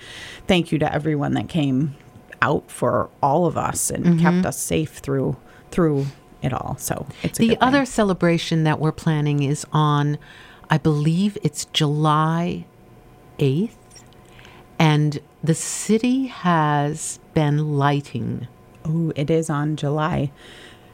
thank 0.47 0.71
you 0.71 0.79
to 0.79 0.91
everyone 0.93 1.33
that 1.35 1.47
came 1.47 1.95
out 2.41 2.69
for 2.69 3.09
all 3.21 3.45
of 3.45 3.57
us 3.57 3.89
and 3.89 4.05
Mm-hmm. 4.05 4.19
kept 4.19 4.45
us 4.45 4.59
safe 4.59 4.97
through 4.97 5.35
through 5.71 6.05
it 6.45 6.53
all. 6.53 6.75
So 6.79 7.05
it's 7.23 7.37
a 7.39 7.41
The 7.41 7.47
good 7.49 7.59
thing. 7.59 7.67
other 7.67 7.85
celebration 7.85 8.63
that 8.63 8.79
we're 8.79 8.91
planning 8.91 9.43
is 9.43 9.65
on, 9.73 10.17
I 10.69 10.77
believe 10.77 11.37
it's 11.43 11.65
July 11.65 12.65
8th. 13.39 13.71
And 14.79 15.19
the 15.43 15.55
city 15.55 16.27
has 16.27 17.19
been 17.33 17.77
lighting 17.77 18.47
Oh, 18.87 19.11
it 19.15 19.31
is 19.31 19.49
on 19.49 19.75
July. 19.77 20.31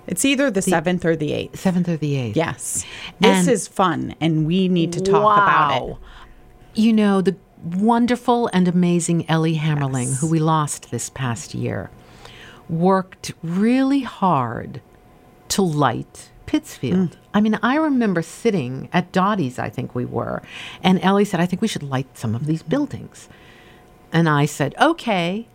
It's 0.08 0.24
either 0.24 0.50
the 0.50 0.62
seventh 0.62 1.04
or 1.04 1.16
the 1.18 1.34
eighth. 1.34 1.60
7th 1.62 1.90
or 1.90 1.98
the 1.98 2.14
8th. 2.16 2.36
Yes. 2.38 2.86
This 3.20 3.40
And- 3.40 3.50
is 3.50 3.68
fun 3.68 4.16
and 4.22 4.48
we 4.48 4.70
need 4.70 4.94
to 4.94 5.02
talk 5.02 5.38
about 5.38 5.90
it. 5.90 5.98
You 6.74 6.94
know, 6.94 7.20
the 7.22 7.36
wonderful 7.78 8.50
and 8.54 8.68
amazing 8.68 9.30
Ellie 9.30 9.58
Hammerling, 9.58 10.06
Yes. 10.08 10.20
who 10.22 10.28
we 10.28 10.40
lost 10.40 10.90
this 10.90 11.10
past 11.10 11.54
year, 11.54 11.90
worked 12.70 13.34
really 13.44 14.02
hard 14.02 14.80
to 15.52 15.62
light 15.62 16.30
Pittsfield. 16.46 17.12
Mm. 17.12 17.18
I 17.34 17.42
mean, 17.42 17.60
I 17.62 17.76
remember 17.76 18.22
sitting 18.22 18.90
at 18.92 19.12
Dottie's, 19.12 19.58
I 19.60 19.70
think 19.70 19.96
we 19.96 20.06
were, 20.06 20.42
and 20.84 21.00
Ellie 21.02 21.26
said, 21.26 21.40
I 21.40 21.46
think 21.46 21.62
we 21.62 21.68
should 21.68 21.84
light 21.84 22.18
some 22.18 22.36
of 22.36 22.46
these 22.46 22.62
mm-hmm. 22.62 22.72
buildings. 22.72 23.30
And 24.12 24.28
I 24.28 24.46
said, 24.46 24.76
okay. 24.80 25.48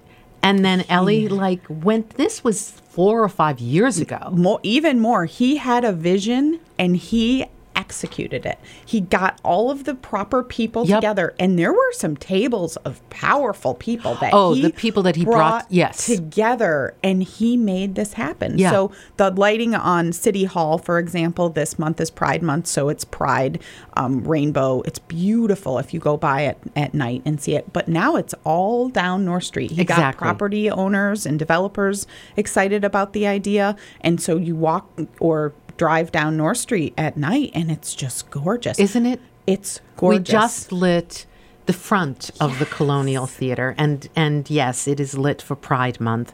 And 0.43 0.65
then 0.65 0.85
Ellie, 0.89 1.29
like, 1.29 1.63
went, 1.69 2.11
this 2.11 2.45
was 2.45 2.71
four 2.71 3.23
or 3.23 3.29
five 3.29 3.59
years 3.59 3.99
ago. 3.99 4.31
More, 4.33 4.61
even 4.63 5.01
more, 5.01 5.27
he 5.27 5.57
had 5.57 5.85
a 5.85 5.93
vision 5.93 6.61
and 6.79 6.97
he 6.97 7.47
executed 7.77 8.45
it. 8.47 8.59
He 8.85 9.01
got 9.01 9.39
all 9.45 9.71
of 9.71 9.85
the 9.85 9.95
proper 9.95 10.43
people 10.43 10.87
Yep. 10.87 10.99
together, 11.01 11.35
and 11.39 11.59
there 11.59 11.73
were 11.73 11.93
some 11.93 12.17
tables 12.17 12.77
of 12.79 13.09
powerful 13.11 13.75
people 13.75 14.15
that 14.21 14.31
Oh, 14.33 14.55
he 14.55 14.63
the 14.63 14.71
people 14.71 15.03
that 15.05 15.15
he 15.17 15.25
brought- 15.25 15.67
yes. 15.69 16.07
together, 16.07 16.95
and 17.05 17.23
he 17.23 17.57
made 17.57 17.95
this 17.95 18.15
happen. 18.15 18.59
Yeah. 18.59 18.71
So 18.71 18.93
the 19.19 19.31
lighting 19.31 19.75
on 19.75 20.13
City 20.13 20.45
Hall, 20.45 20.79
for 20.79 20.99
example, 20.99 21.49
this 21.51 21.79
month 21.79 22.01
is 22.01 22.11
Pride 22.11 22.43
Month, 22.43 22.67
so 22.67 22.89
it's 22.89 23.05
Pride 23.05 23.61
um, 23.97 24.23
rainbow. 24.25 24.83
It's 24.85 24.99
beautiful 24.99 25.79
if 25.79 25.93
you 25.95 26.01
go 26.01 26.17
by 26.17 26.43
it 26.43 26.59
at 26.75 26.95
night 26.95 27.23
and 27.25 27.41
see 27.41 27.55
it. 27.55 27.73
But 27.73 27.89
now 27.89 28.17
it's 28.17 28.35
all 28.45 28.89
down 28.89 29.25
North 29.25 29.45
Street. 29.45 29.71
He 29.71 29.85
got 29.85 29.99
Exactly. 29.99 30.25
property 30.25 30.71
owners 30.71 31.25
and 31.27 31.39
developers 31.39 32.07
excited 32.37 32.85
about 32.85 33.13
the 33.13 33.27
idea, 33.27 33.77
and 34.01 34.21
so 34.21 34.37
you 34.37 34.55
walk 34.57 34.91
or 35.21 35.53
drive 35.77 36.13
down 36.13 36.37
North 36.37 36.59
Street 36.59 36.95
at 36.97 37.17
night, 37.17 37.51
and 37.55 37.71
it's 37.71 37.95
just 37.95 38.31
gorgeous, 38.31 38.79
Isn't 38.79 39.07
it? 39.07 39.21
It's 39.47 39.81
gorgeous. 39.97 40.19
We 40.19 40.25
just 40.25 40.73
lit 40.73 41.27
the 41.67 41.73
front 41.73 42.31
of 42.41 42.59
the 42.59 42.67
Colonial 42.67 43.27
Theater, 43.27 43.75
and 43.77 44.09
and 44.17 44.49
yes, 44.49 44.89
it 44.89 45.01
is 45.01 45.17
lit 45.19 45.43
for 45.43 45.57
Pride 45.57 46.01
Month, 46.01 46.33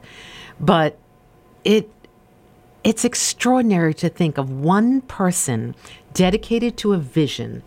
but 0.60 0.98
it 1.64 1.90
it's 2.84 3.04
extraordinary 3.04 3.94
to 3.94 4.08
think 4.08 4.38
of 4.38 4.50
one 4.50 5.00
person 5.02 5.74
dedicated 6.12 6.76
to 6.78 6.92
a 6.92 6.98
vision 6.98 7.62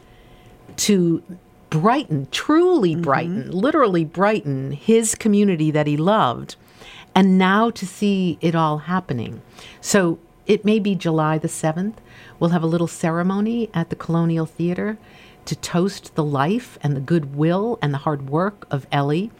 to 0.77 1.23
brighten, 1.69 2.27
truly 2.31 2.93
mm-hmm. 2.93 3.01
brighten, 3.01 3.51
literally 3.51 4.05
brighten 4.05 4.71
his 4.71 5.15
community 5.15 5.71
that 5.71 5.87
he 5.87 5.97
loved, 5.97 6.55
and 7.13 7.37
now 7.37 7.69
to 7.69 7.85
see 7.85 8.37
it 8.41 8.55
all 8.55 8.79
happening. 8.79 9.41
So 9.81 10.19
it 10.47 10.65
may 10.65 10.79
be 10.79 10.95
July 10.95 11.37
the 11.37 11.47
7th. 11.47 11.95
We'll 12.39 12.51
have 12.51 12.63
a 12.63 12.67
little 12.67 12.87
ceremony 12.87 13.69
at 13.73 13.89
the 13.89 13.95
Colonial 13.95 14.45
Theater 14.45 14.97
to 15.45 15.55
toast 15.55 16.15
the 16.15 16.23
life 16.23 16.77
and 16.81 16.95
the 16.95 17.01
goodwill 17.01 17.77
and 17.81 17.93
the 17.93 17.99
hard 17.99 18.29
work 18.29 18.65
of 18.71 18.87
Ellie. 18.91 19.31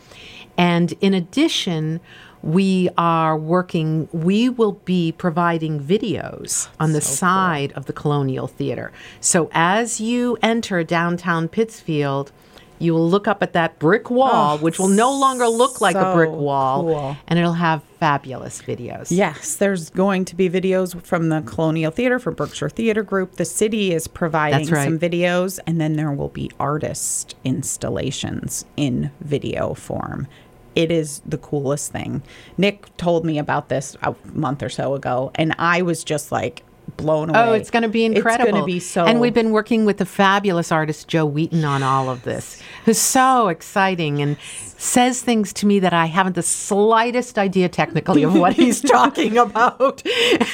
And 0.58 0.94
in 1.02 1.14
addition, 1.14 2.00
we 2.42 2.90
are 2.96 3.36
working, 3.36 4.08
we 4.12 4.50
will 4.50 4.74
be 4.74 5.12
providing 5.12 5.80
videos 5.80 6.70
on 6.80 6.94
the 6.94 7.02
side 7.02 7.74
of 7.74 7.88
the 7.88 7.94
Colonial 7.94 8.48
Theater. 8.48 8.92
So 9.20 9.50
as 9.52 10.00
you 10.00 10.38
enter 10.44 10.84
downtown 10.84 11.48
Pittsfield, 11.48 12.32
you 12.80 12.94
will 12.94 13.10
look 13.10 13.28
up 13.28 13.42
at 13.42 13.54
that 13.54 13.80
brick 13.80 14.10
wall, 14.10 14.56
Oh, 14.56 14.62
which 14.62 14.78
will 14.80 14.88
no 14.90 15.12
longer 15.18 15.48
look 15.48 15.82
like 15.82 15.96
a 15.96 16.14
brick 16.14 16.32
wall, 16.32 16.84
cool. 16.84 17.18
and 17.28 17.40
it'll 17.40 17.54
have 17.54 17.84
fabulous 18.00 18.62
videos. 18.62 19.08
Yes, 19.10 19.56
there's 19.56 19.90
going 19.90 20.26
to 20.26 20.36
be 20.36 20.50
videos 20.50 21.02
from 21.04 21.30
the 21.30 21.42
Colonial 21.42 21.92
Theater 21.92 22.20
for 22.20 22.32
Berkshire 22.32 22.70
Theater 22.70 23.04
Group. 23.04 23.36
The 23.36 23.46
city 23.46 23.94
is 23.94 24.08
providing 24.08 24.68
right. 24.70 24.84
some 24.84 25.00
videos, 25.00 25.60
and 25.66 25.80
then 25.80 25.94
there 25.96 26.12
will 26.12 26.30
be 26.30 26.52
artist 26.60 27.36
installations 27.44 28.66
in 28.78 29.12
video 29.22 29.74
form. 29.74 30.28
It 30.76 30.92
is 30.92 31.22
the 31.26 31.38
coolest 31.38 31.92
thing. 31.94 32.22
Nick 32.58 32.96
told 32.98 33.26
me 33.26 33.38
about 33.40 33.70
this 33.70 33.96
a 34.04 34.14
month 34.34 34.62
or 34.62 34.70
so 34.70 34.94
ago, 34.94 35.32
and 35.36 35.56
I 35.58 35.82
was 35.82 36.04
just 36.04 36.32
like 36.34 36.64
blown 36.98 37.30
oh, 37.30 37.34
away. 37.34 37.50
Oh, 37.50 37.54
it's 37.54 37.72
going 37.72 37.84
to 37.84 37.90
be 37.90 38.06
incredible. 38.06 38.46
It's 38.46 38.52
going 38.52 38.64
to 38.64 38.66
be 38.66 38.80
so. 38.80 39.06
And 39.06 39.20
we've 39.20 39.34
been 39.34 39.52
working 39.52 39.86
with 39.86 39.98
the 39.98 40.06
fabulous 40.06 40.72
artist 40.72 41.08
Joe 41.08 41.26
Wheaton 41.26 41.64
on 41.64 41.84
all 41.84 42.10
of 42.10 42.24
this, 42.24 42.62
who's 42.86 43.00
so 43.00 43.48
exciting 43.50 44.22
and 44.22 44.38
says 44.78 45.22
things 45.22 45.54
to 45.54 45.66
me 45.66 45.80
that 45.80 45.94
I 45.94 46.06
haven't 46.08 46.34
the 46.34 46.44
slightest 46.44 47.38
idea 47.38 47.70
technically 47.70 48.24
of 48.24 48.36
what 48.36 48.54
he's 48.54 48.82
talking 48.92 49.38
about. 49.38 50.04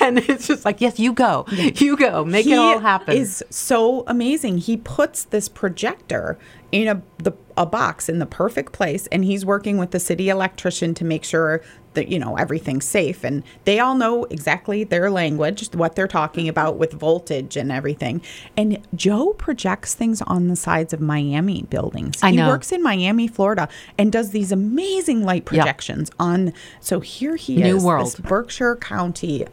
And 0.02 0.20
it's 0.20 0.48
just 0.48 0.66
like, 0.66 0.82
yes, 0.82 1.00
you 1.00 1.14
go, 1.14 1.46
you 1.50 1.98
go, 1.98 2.24
make 2.24 2.46
it 2.46 2.58
all 2.58 2.80
happen. 2.80 3.16
is 3.16 3.44
so 3.50 4.04
amazing. 4.08 4.60
He 4.60 4.78
puts 4.78 5.26
this 5.26 5.50
projector 5.50 6.38
in 6.72 6.88
a 6.88 7.02
the 7.18 7.34
a 7.58 7.66
box 7.66 8.08
in 8.08 8.20
the 8.20 8.26
perfect 8.26 8.72
place, 8.72 9.08
and 9.08 9.26
he's 9.26 9.46
working 9.46 9.78
with 9.78 9.92
the 9.92 10.00
city 10.00 10.30
electrician 10.30 10.94
to 10.96 11.06
make 11.06 11.24
sure 11.24 11.62
that 11.94 12.08
you 12.08 12.20
know 12.20 12.36
everything's 12.38 12.86
safe. 12.86 13.24
And 13.24 13.44
they 13.66 13.80
all 13.80 13.96
know 13.96 14.26
exactly 14.26 14.84
their 14.84 15.10
language, 15.10 15.74
what 15.74 15.96
they're 15.96 16.08
talking 16.08 16.48
about 16.48 16.78
with 16.78 16.94
voltage 16.94 17.58
and 17.58 17.72
everything. 17.72 18.22
And 18.56 18.80
Joe 18.96 19.34
projects 19.34 19.94
things 19.94 20.22
on 20.22 20.48
the 20.48 20.56
sides 20.56 20.94
of 20.94 21.02
Miami 21.02 21.64
buildings. 21.64 22.22
I 22.24 22.32
he 22.32 22.38
know. 22.38 22.48
works 22.48 22.72
in 22.72 22.82
Miami, 22.82 23.28
Florida, 23.28 23.68
and 23.98 24.12
does 24.12 24.32
these 24.32 24.52
amazing 24.52 25.24
light 25.24 25.46
projections 25.46 26.12
on. 26.20 26.54
So 26.80 27.00
here 27.00 27.36
he 27.36 27.58
New 27.58 27.78
is, 27.78 27.84
world. 27.84 28.08
this 28.08 28.16
Berkshire 28.16 28.76
County 28.78 29.46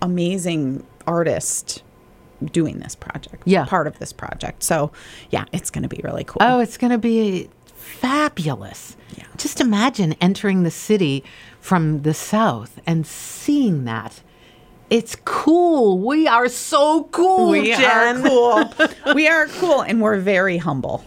amazing 0.00 0.84
artist 1.06 1.82
doing 2.50 2.80
this 2.80 2.94
project. 2.94 3.42
Yeah. 3.46 3.64
Part 3.64 3.86
of 3.86 3.98
this 3.98 4.12
project. 4.12 4.62
So, 4.62 4.92
yeah, 5.30 5.44
it's 5.52 5.70
going 5.70 5.82
to 5.82 5.88
be 5.88 6.00
really 6.02 6.24
cool. 6.24 6.38
Oh, 6.40 6.58
it's 6.58 6.76
going 6.76 6.90
to 6.90 6.98
be 6.98 7.48
fabulous. 7.66 8.96
Yeah. 9.16 9.24
Just 9.36 9.60
imagine 9.60 10.14
entering 10.14 10.64
the 10.64 10.70
city 10.70 11.24
from 11.62 12.02
the 12.02 12.12
south 12.12 12.78
and 12.86 13.06
seeing 13.06 13.84
that. 13.84 14.20
It's 14.90 15.16
cool. 15.24 15.98
We 16.00 16.26
are 16.26 16.48
so 16.50 17.04
cool, 17.04 17.48
we 17.50 17.68
Jen. 17.72 18.18
are 18.26 18.28
cool. 18.28 18.74
we 19.14 19.26
are 19.28 19.46
cool 19.46 19.80
and 19.80 20.02
we're 20.02 20.18
very 20.18 20.58
humble. 20.58 21.02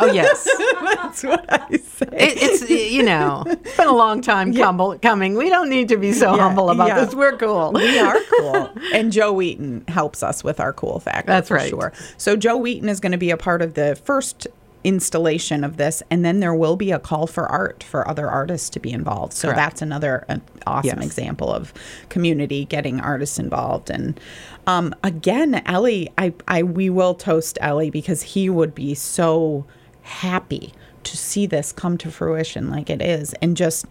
Oh, 0.00 0.10
yes. 0.14 0.48
That's 0.82 1.24
what 1.24 1.44
I 1.52 1.76
say. 1.76 2.06
It, 2.12 2.38
it's 2.42 2.70
you 2.70 3.02
know, 3.02 3.42
it's 3.46 3.76
been 3.76 3.88
a 3.88 3.94
long 3.94 4.22
time 4.22 4.54
cumble, 4.54 4.98
coming. 5.00 5.34
We 5.34 5.50
don't 5.50 5.68
need 5.68 5.88
to 5.88 5.98
be 5.98 6.12
so 6.12 6.36
Yeah, 6.36 6.42
humble 6.42 6.70
about 6.70 6.88
yeah. 6.88 7.04
this. 7.04 7.14
We're 7.14 7.36
cool. 7.36 7.72
we 7.72 7.98
are 7.98 8.16
cool. 8.38 8.70
And 8.94 9.12
Joe 9.12 9.32
Wheaton 9.32 9.84
helps 9.88 10.22
us 10.22 10.42
with 10.42 10.58
our 10.60 10.72
cool 10.72 11.00
factor. 11.00 11.26
That's 11.26 11.48
for 11.48 11.54
right. 11.54 11.68
Sure. 11.68 11.92
So 12.16 12.34
Joe 12.36 12.56
Wheaton 12.56 12.88
is 12.88 13.00
going 13.00 13.12
to 13.12 13.18
be 13.18 13.30
a 13.30 13.36
part 13.36 13.60
of 13.60 13.74
the 13.74 13.96
first 14.04 14.46
installation 14.84 15.64
of 15.64 15.76
this 15.76 16.02
and 16.10 16.24
then 16.24 16.40
there 16.40 16.54
will 16.54 16.76
be 16.76 16.90
a 16.92 16.98
call 16.98 17.26
for 17.26 17.46
art 17.46 17.82
for 17.82 18.06
other 18.08 18.28
artists 18.28 18.70
to 18.70 18.78
be 18.80 18.92
involved 18.92 19.32
so 19.32 19.48
Correct. 19.48 19.56
that's 19.56 19.82
another 19.82 20.24
uh, 20.28 20.38
awesome 20.66 21.00
Yes. 21.00 21.06
example 21.06 21.52
of 21.52 21.74
community 22.08 22.64
getting 22.64 23.00
artists 23.00 23.38
involved 23.38 23.90
and 23.90 24.18
um, 24.66 24.94
again 25.02 25.62
ellie 25.66 26.10
I, 26.16 26.32
I 26.46 26.62
we 26.62 26.90
will 26.90 27.14
toast 27.14 27.58
ellie 27.60 27.90
because 27.90 28.22
he 28.22 28.48
would 28.48 28.74
be 28.74 28.94
so 28.94 29.66
happy 30.02 30.72
to 31.04 31.16
see 31.16 31.46
this 31.46 31.72
come 31.72 31.98
to 31.98 32.10
fruition 32.10 32.70
like 32.70 32.88
it 32.88 33.02
is 33.02 33.34
and 33.42 33.56
just 33.56 33.84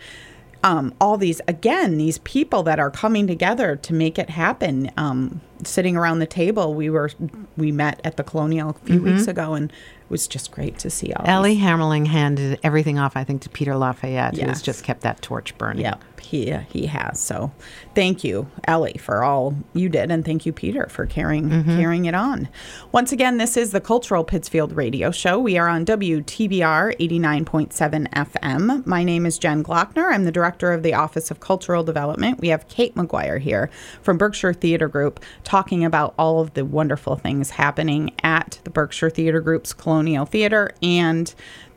um, 0.64 0.94
all 1.00 1.18
these 1.18 1.40
again 1.48 1.98
these 1.98 2.18
people 2.20 2.64
that 2.64 2.80
are 2.80 2.90
coming 2.90 3.28
together 3.28 3.76
to 3.76 3.94
make 3.94 4.18
it 4.18 4.30
happen 4.32 4.90
um, 4.98 5.40
sitting 5.64 5.96
around 5.96 6.20
the 6.20 6.26
table 6.26 6.74
we 6.74 6.90
were 6.90 7.12
we 7.58 7.72
met 7.72 8.02
at 8.04 8.18
the 8.18 8.24
colonial 8.24 8.72
a 8.72 8.74
few 8.86 9.02
weeks 9.02 9.28
ago 9.28 9.54
and 9.54 9.72
was 10.10 10.28
just 10.28 10.52
great 10.52 10.80
to 10.80 10.90
see 10.90 11.14
all. 11.14 11.26
Ellie 11.28 11.58
Hammerling 11.58 12.08
handed 12.08 12.60
everything 12.64 12.98
off, 12.98 13.18
I 13.18 13.24
think, 13.24 13.42
to 13.44 13.50
Peter 13.50 13.76
Lafayette, 13.76 14.38
who 14.38 14.48
has 14.48 14.62
just 14.62 14.84
kept 14.84 15.02
that 15.02 15.22
torch 15.22 15.58
burning. 15.58 15.84
Yep, 15.84 16.04
he 16.22 16.52
uh, 16.52 16.62
he 16.70 16.86
has. 16.86 17.20
So, 17.20 17.52
thank 17.94 18.24
you, 18.24 18.50
Ellie, 18.66 18.98
for 19.00 19.24
all 19.24 19.56
you 19.74 19.90
did, 19.90 20.10
and 20.12 20.24
thank 20.24 20.46
you, 20.46 20.54
Peter, 20.54 20.88
for 20.88 21.06
carrying 21.06 21.50
mm-hmm. 21.50 21.78
carrying 21.78 22.06
it 22.06 22.16
on. 22.16 22.48
Once 22.92 23.12
again, 23.12 23.38
this 23.38 23.58
is 23.58 23.72
the 23.72 23.82
Cultural 23.82 24.24
Pittsfield 24.24 24.74
Radio 24.74 25.12
Show. 25.12 25.40
We 25.40 25.58
are 25.58 25.68
on 25.68 25.86
WTBR 25.86 26.96
eighty 27.00 27.20
nine 27.20 27.46
point 27.46 27.74
seven 27.74 28.08
FM. 28.14 28.86
My 28.86 29.04
name 29.04 29.26
is 29.26 29.38
Jen 29.38 29.64
Glockner. 29.64 30.12
I'm 30.12 30.24
the 30.24 30.32
director 30.32 30.72
of 30.72 30.84
the 30.84 30.94
Office 30.94 31.32
of 31.32 31.40
Cultural 31.40 31.84
Development. 31.84 32.40
We 32.40 32.50
have 32.50 32.68
Kate 32.70 32.96
Maguire 32.96 33.40
here 33.40 33.70
from 34.02 34.18
Berkshire 34.18 34.54
Theater 34.54 34.88
Group 34.88 35.20
talking 35.44 35.84
about 35.84 36.14
all 36.18 36.40
of 36.40 36.54
the 36.54 36.64
wonderful 36.64 37.18
things 37.18 37.52
happening 37.52 38.12
at 38.24 38.60
the 38.64 38.70
Berkshire 38.70 39.10
Theater 39.10 39.42
Group's 39.42 39.74
Colonial 39.74 39.97
Theater 40.26 40.72
and 40.82 41.34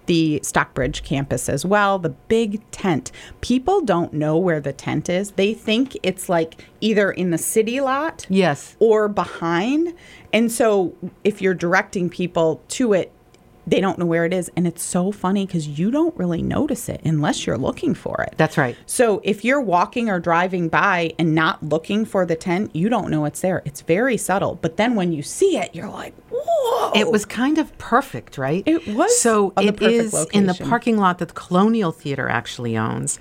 the 0.06 0.40
Stockbridge 0.42 1.04
campus 1.04 1.48
as 1.48 1.64
well. 1.64 1.98
The 1.98 2.08
big 2.08 2.68
tent. 2.72 3.12
People 3.42 3.80
don't 3.80 4.12
know 4.12 4.36
where 4.36 4.60
the 4.60 4.72
tent 4.72 5.08
is. 5.08 5.32
They 5.32 5.54
think 5.54 5.96
it's 6.02 6.28
like 6.28 6.66
either 6.80 7.12
in 7.12 7.30
the 7.30 7.38
city 7.38 7.80
lot 7.80 8.26
Yes. 8.28 8.74
or 8.80 9.06
behind. 9.08 9.94
And 10.32 10.50
so 10.50 10.94
if 11.22 11.40
you're 11.40 11.54
directing 11.54 12.08
people 12.10 12.60
to 12.68 12.92
it, 12.92 13.12
they 13.70 13.80
don't 13.80 13.98
know 13.98 14.06
where 14.06 14.24
it 14.24 14.32
is. 14.32 14.50
And 14.56 14.66
it's 14.66 14.82
so 14.82 15.12
funny 15.12 15.46
because 15.46 15.66
you 15.66 15.90
don't 15.90 16.16
really 16.16 16.42
notice 16.42 16.88
it 16.88 17.00
unless 17.04 17.46
you're 17.46 17.58
looking 17.58 17.94
for 17.94 18.22
it. 18.22 18.34
That's 18.36 18.58
right. 18.58 18.76
So 18.86 19.20
if 19.24 19.44
you're 19.44 19.60
walking 19.60 20.08
or 20.10 20.20
driving 20.20 20.68
by 20.68 21.14
and 21.18 21.34
not 21.34 21.62
looking 21.62 22.04
for 22.04 22.26
the 22.26 22.36
tent, 22.36 22.74
you 22.74 22.88
don't 22.88 23.10
know 23.10 23.24
it's 23.24 23.40
there. 23.40 23.62
It's 23.64 23.80
very 23.82 24.16
subtle. 24.16 24.56
But 24.56 24.76
then 24.76 24.94
when 24.94 25.12
you 25.12 25.22
see 25.22 25.56
it, 25.56 25.74
you're 25.74 25.88
like, 25.88 26.14
whoa. 26.30 26.92
It 26.94 27.10
was 27.10 27.24
kind 27.24 27.58
of 27.58 27.76
perfect, 27.78 28.36
right? 28.38 28.62
It 28.66 28.86
was 28.88 29.20
So 29.20 29.52
it 29.56 29.60
is 29.60 29.64
the 29.64 29.68
it 29.68 29.76
perfect 29.76 30.14
is 30.14 30.26
in 30.32 30.46
the 30.46 30.54
parking 30.54 30.96
lot 30.98 31.18
that 31.18 31.28
the 31.28 31.34
Colonial 31.34 31.92
Theater 31.92 32.28
actually 32.28 32.76
owns. 32.76 33.18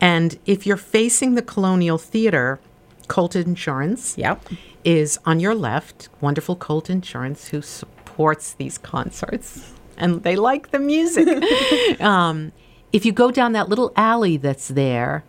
And 0.00 0.38
if 0.46 0.66
you're 0.66 0.76
facing 0.76 1.34
the 1.34 1.42
Colonial 1.42 1.98
Theater, 1.98 2.60
Colt 3.08 3.36
Insurance 3.36 4.16
Yep. 4.16 4.44
is 4.84 5.18
on 5.24 5.38
your 5.40 5.54
left. 5.54 6.08
Wonderful 6.20 6.56
Colt 6.56 6.88
Insurance, 6.90 7.48
who 7.48 7.60
supports 7.62 8.52
these 8.54 8.78
concerts, 8.78 9.72
and 10.02 10.22
they 10.22 10.36
like 10.36 10.70
the 10.70 10.78
music. 10.78 11.28
um, 12.00 12.52
if 12.92 13.06
you 13.06 13.12
go 13.12 13.30
down 13.30 13.52
that 13.52 13.68
little 13.68 13.92
alley 13.96 14.36
that's 14.36 14.68
there, 14.68 15.24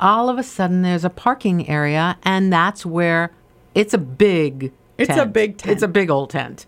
all 0.00 0.28
of 0.28 0.38
a 0.38 0.42
sudden 0.42 0.82
there's 0.82 1.04
a 1.04 1.10
parking 1.10 1.68
area, 1.68 2.16
and 2.22 2.52
that's 2.52 2.86
where 2.86 3.32
it's 3.74 3.92
a 3.92 3.98
big. 3.98 4.72
It's 4.96 5.16
a 5.16 5.26
big 5.26 5.58
tent. 5.58 5.72
It's 5.72 5.82
a 5.82 5.88
big 5.88 6.08
old 6.08 6.30
tent, 6.30 6.66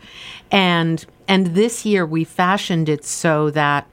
and 0.50 1.06
and 1.28 1.48
this 1.54 1.86
year 1.86 2.04
we 2.04 2.24
fashioned 2.24 2.88
it 2.88 3.04
so 3.04 3.50
that 3.50 3.86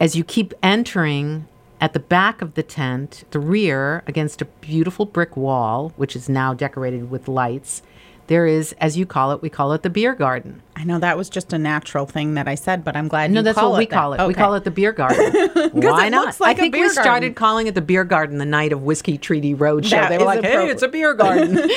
as 0.00 0.16
you 0.16 0.24
keep 0.24 0.54
entering 0.62 1.46
at 1.80 1.92
the 1.92 2.00
back 2.00 2.40
of 2.40 2.54
the 2.54 2.62
tent, 2.62 3.24
the 3.30 3.38
rear 3.38 4.02
against 4.06 4.40
a 4.40 4.46
beautiful 4.46 5.04
brick 5.04 5.36
wall, 5.36 5.92
which 5.96 6.16
is 6.16 6.30
now 6.30 6.54
decorated 6.54 7.10
with 7.10 7.28
lights, 7.28 7.82
there 8.26 8.46
is, 8.46 8.74
as 8.80 8.96
you 8.96 9.04
call 9.04 9.32
it, 9.32 9.42
we 9.42 9.50
call 9.50 9.72
it 9.72 9.82
the 9.82 9.90
beer 9.90 10.14
garden. 10.14 10.62
I 10.76 10.84
know 10.84 10.98
that 10.98 11.16
was 11.16 11.28
just 11.28 11.52
a 11.52 11.58
natural 11.58 12.06
thing 12.06 12.34
that 12.34 12.48
I 12.48 12.54
said, 12.54 12.82
but 12.82 12.96
I'm 12.96 13.06
glad 13.08 13.30
No, 13.30 13.42
that's 13.42 13.56
what 13.56 13.76
we 13.78 13.84
that. 13.86 13.94
call 13.94 14.14
it. 14.14 14.26
We 14.26 14.34
call 14.34 14.54
it 14.54 14.64
the 14.64 14.70
beer 14.70 14.92
garden. 14.92 15.32
Why 15.72 16.06
it 16.06 16.10
not? 16.10 16.26
looks 16.26 16.40
like 16.40 16.56
I 16.56 16.60
think 16.60 16.74
we 16.74 16.88
started 16.88 17.36
calling 17.36 17.66
it 17.66 17.74
the 17.74 17.82
beer 17.82 18.04
garden 18.04 18.38
the 18.38 18.46
night 18.46 18.72
of 18.72 18.82
Whiskey 18.82 19.18
Treaty 19.18 19.54
Roadshow. 19.54 19.90
That 19.90 20.08
They 20.08 20.18
were 20.18 20.24
like, 20.24 20.42
"Hey, 20.42 20.68
it's 20.68 20.82
a 20.82 20.88
beer 20.88 21.12
garden," 21.14 21.58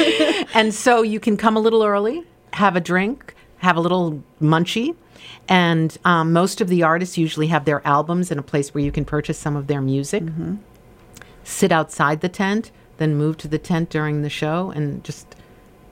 and 0.53 0.73
so 0.73 1.01
you 1.01 1.19
can 1.19 1.36
come 1.38 1.57
a 1.57 1.60
little 1.60 1.83
early, 1.83 2.23
have 2.53 2.75
a 2.75 2.81
drink, 2.81 3.36
have 3.57 3.75
a 3.75 3.81
little 3.81 4.23
munchie. 4.41 4.95
And 5.49 5.97
um, 6.05 6.33
most 6.33 6.62
of 6.62 6.67
the 6.69 6.83
artists 6.83 7.17
usually 7.17 7.47
have 7.47 7.65
their 7.65 7.86
albums 7.88 8.31
in 8.31 8.39
a 8.39 8.43
place 8.43 8.73
where 8.73 8.83
you 8.83 8.91
can 8.91 9.05
purchase 9.05 9.38
some 9.38 9.55
of 9.55 9.67
their 9.67 9.81
music. 9.81 10.23
Mm-hmm. 10.23 10.55
Sit 11.43 11.71
outside 11.71 12.19
the 12.21 12.29
tent, 12.29 12.71
then 12.97 13.15
move 13.15 13.38
to 13.38 13.47
the 13.47 13.57
tent 13.57 13.89
during 13.89 14.21
the 14.21 14.29
show, 14.29 14.71
and 14.75 15.03
just 15.03 15.36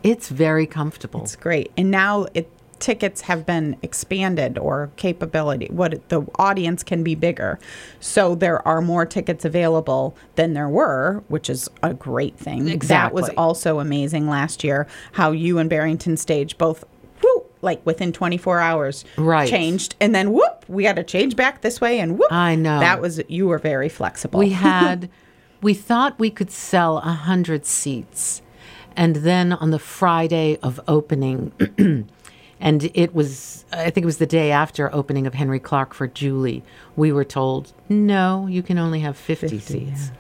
it's 0.05 0.29
very 0.29 0.65
comfortable. 0.67 1.21
It's 1.23 1.35
great. 1.35 1.71
And 1.77 1.89
now 1.91 2.27
it 2.33 2.49
tickets 2.77 3.21
have 3.21 3.45
been 3.45 3.77
expanded 3.81 4.57
or 4.57 4.91
capability 4.97 5.67
what 5.71 6.09
the 6.09 6.21
audience 6.35 6.83
can 6.83 7.03
be 7.03 7.15
bigger. 7.15 7.57
So 8.01 8.35
there 8.35 8.65
are 8.67 8.81
more 8.81 9.05
tickets 9.05 9.45
available 9.45 10.15
than 10.35 10.53
there 10.53 10.67
were, 10.67 11.23
which 11.29 11.49
is 11.49 11.69
a 11.81 11.93
great 11.93 12.37
thing. 12.37 12.77
That 12.79 13.13
was 13.13 13.29
also 13.37 13.79
amazing 13.79 14.27
last 14.29 14.63
year 14.63 14.87
how 15.13 15.31
you 15.31 15.57
and 15.57 15.69
Barrington 15.69 16.17
Stage 16.17 16.57
both 16.57 16.83
whoop, 17.23 17.51
like 17.61 17.83
within 17.85 18.11
24 18.11 18.59
hours 18.59 19.05
Right. 19.17 19.49
changed 19.49 19.95
and 20.01 20.13
then 20.13 20.33
whoop 20.33 20.65
we 20.67 20.83
had 20.83 20.97
to 20.97 21.03
change 21.03 21.35
back 21.37 21.61
this 21.61 21.79
way 21.79 21.99
and 22.01 22.19
whoop 22.19 22.31
I 22.31 22.55
know. 22.55 22.79
that 22.81 23.01
was 23.01 23.21
you 23.29 23.47
were 23.47 23.57
very 23.57 23.89
flexible 23.89 24.39
We 24.41 24.49
had, 24.69 25.09
we 25.61 25.73
thought 25.73 26.19
we 26.19 26.29
could 26.29 26.51
sell 26.51 26.97
a 26.97 27.13
hundred 27.13 27.65
seats, 27.65 28.41
and 28.95 29.17
then 29.17 29.53
on 29.53 29.71
the 29.71 29.79
Friday 29.79 30.57
of 30.61 30.79
opening, 30.87 31.51
and 32.59 32.91
it 32.93 33.13
was, 33.13 33.65
I 33.71 33.89
think 33.89 34.03
it 34.03 34.05
was 34.05 34.17
the 34.17 34.25
day 34.25 34.51
after 34.51 34.93
opening 34.93 35.27
of 35.27 35.33
Harry 35.33 35.59
Clarke 35.59 35.93
for 35.93 36.07
Julie. 36.07 36.63
We 36.95 37.11
were 37.11 37.25
told, 37.25 37.73
no, 37.89 38.47
you 38.47 38.63
can 38.63 38.77
only 38.77 39.01
have 39.01 39.17
fifty, 39.17 39.59
seats. 39.59 40.11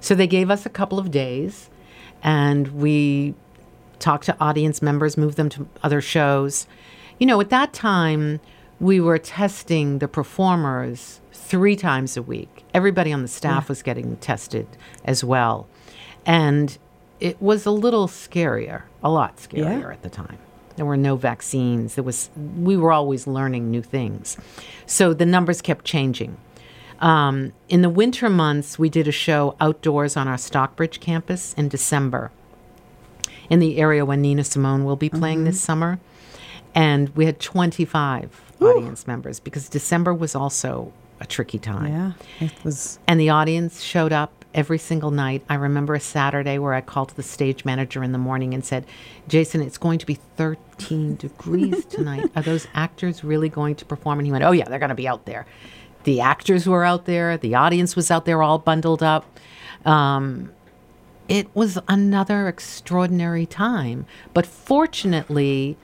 So 0.00 0.14
they 0.14 0.26
gave 0.26 0.50
us 0.50 0.64
a 0.64 0.70
couple 0.70 0.98
of 0.98 1.10
days, 1.10 1.68
and 2.22 2.68
we 2.68 3.34
talked 3.98 4.24
to 4.24 4.36
audience 4.40 4.80
members, 4.80 5.16
moved 5.16 5.36
them 5.36 5.48
to 5.50 5.68
other 5.82 6.00
shows. 6.00 6.66
You 7.18 7.26
know, 7.26 7.40
at 7.40 7.50
that 7.50 7.72
time, 7.72 8.40
we 8.80 8.98
were 8.98 9.18
testing 9.18 9.98
the 9.98 10.08
performers 10.08 11.20
three 11.32 11.76
times 11.76 12.16
a 12.16 12.22
week. 12.22 12.64
Everybody 12.72 13.12
on 13.12 13.22
the 13.22 13.28
staff 13.28 13.68
was 13.68 13.82
getting 13.82 14.16
tested 14.16 14.66
as 15.04 15.22
well. 15.22 15.68
And 16.24 16.78
it 17.20 17.40
was 17.40 17.66
a 17.66 17.70
little 17.70 18.06
scarier, 18.08 18.82
a 19.02 19.10
lot 19.10 19.36
scarier 19.36 19.80
Yeah. 19.82 19.90
at 19.92 20.02
the 20.02 20.08
time. 20.10 20.38
There 20.76 20.86
were 20.86 20.96
no 20.96 21.16
vaccines. 21.16 21.94
There 21.96 22.04
was 22.04 22.30
we 22.58 22.76
were 22.76 22.92
always 22.92 23.26
learning 23.26 23.70
new 23.70 23.82
things. 23.82 24.36
So 24.86 25.12
the 25.12 25.26
numbers 25.26 25.60
kept 25.60 25.84
changing. 25.84 26.36
Um, 27.00 27.52
in 27.68 27.82
the 27.82 27.88
winter 27.90 28.28
months, 28.28 28.78
we 28.78 28.88
did 28.88 29.08
a 29.08 29.12
show 29.12 29.56
outdoors 29.60 30.16
on 30.16 30.28
our 30.28 30.36
Stockbridge 30.38 31.00
campus 31.00 31.54
in 31.54 31.68
December 31.68 32.30
in 33.48 33.58
the 33.58 33.78
area 33.78 34.04
when 34.04 34.20
Nina 34.22 34.44
Simone 34.44 34.84
will 34.84 34.96
be 34.96 35.08
playing 35.08 35.44
this 35.44 35.60
summer. 35.60 35.98
And 36.74 37.08
we 37.16 37.24
had 37.26 37.40
25 37.40 38.52
audience 38.60 39.06
members 39.06 39.40
because 39.40 39.68
December 39.68 40.14
was 40.14 40.34
also 40.34 40.92
a 41.20 41.26
tricky 41.26 41.58
time. 41.58 41.86
yeah 41.92 42.12
it 42.46 42.52
was 42.64 42.98
And 43.08 43.18
the 43.18 43.28
audience 43.30 43.82
showed 43.82 44.12
up 44.12 44.39
every 44.54 44.78
single 44.78 45.10
night. 45.10 45.42
I 45.48 45.54
remember 45.54 45.94
a 45.94 46.00
Saturday 46.00 46.58
where 46.58 46.74
I 46.74 46.80
called 46.80 47.10
the 47.10 47.22
stage 47.22 47.64
manager 47.64 48.02
in 48.02 48.12
the 48.12 48.18
morning 48.18 48.54
and 48.54 48.64
said, 48.64 48.86
Jason, 49.28 49.60
it's 49.60 49.78
going 49.78 49.98
to 49.98 50.06
be 50.06 50.14
13 50.36 51.16
degrees 51.16 51.84
tonight. 51.84 52.30
Are 52.36 52.42
those 52.42 52.66
actors 52.74 53.22
really 53.22 53.48
going 53.48 53.74
to 53.76 53.84
perform? 53.84 54.18
And 54.18 54.26
he 54.26 54.32
went, 54.32 54.44
Oh, 54.44 54.52
yeah, 54.52 54.68
they're 54.68 54.78
going 54.78 54.90
to 54.90 54.94
be 54.94 55.08
out 55.08 55.26
there. 55.26 55.46
The 56.04 56.20
actors 56.20 56.66
were 56.66 56.84
out 56.84 57.04
there, 57.04 57.36
the 57.36 57.54
audience 57.54 57.94
was 57.94 58.10
out 58.10 58.24
there 58.24 58.42
all 58.42 58.58
bundled 58.58 59.02
up. 59.02 59.26
Um, 59.84 60.52
it 61.28 61.54
was 61.54 61.78
another 61.88 62.48
extraordinary 62.48 63.46
time. 63.46 64.06
But 64.34 64.46
fortunately, 64.46 65.76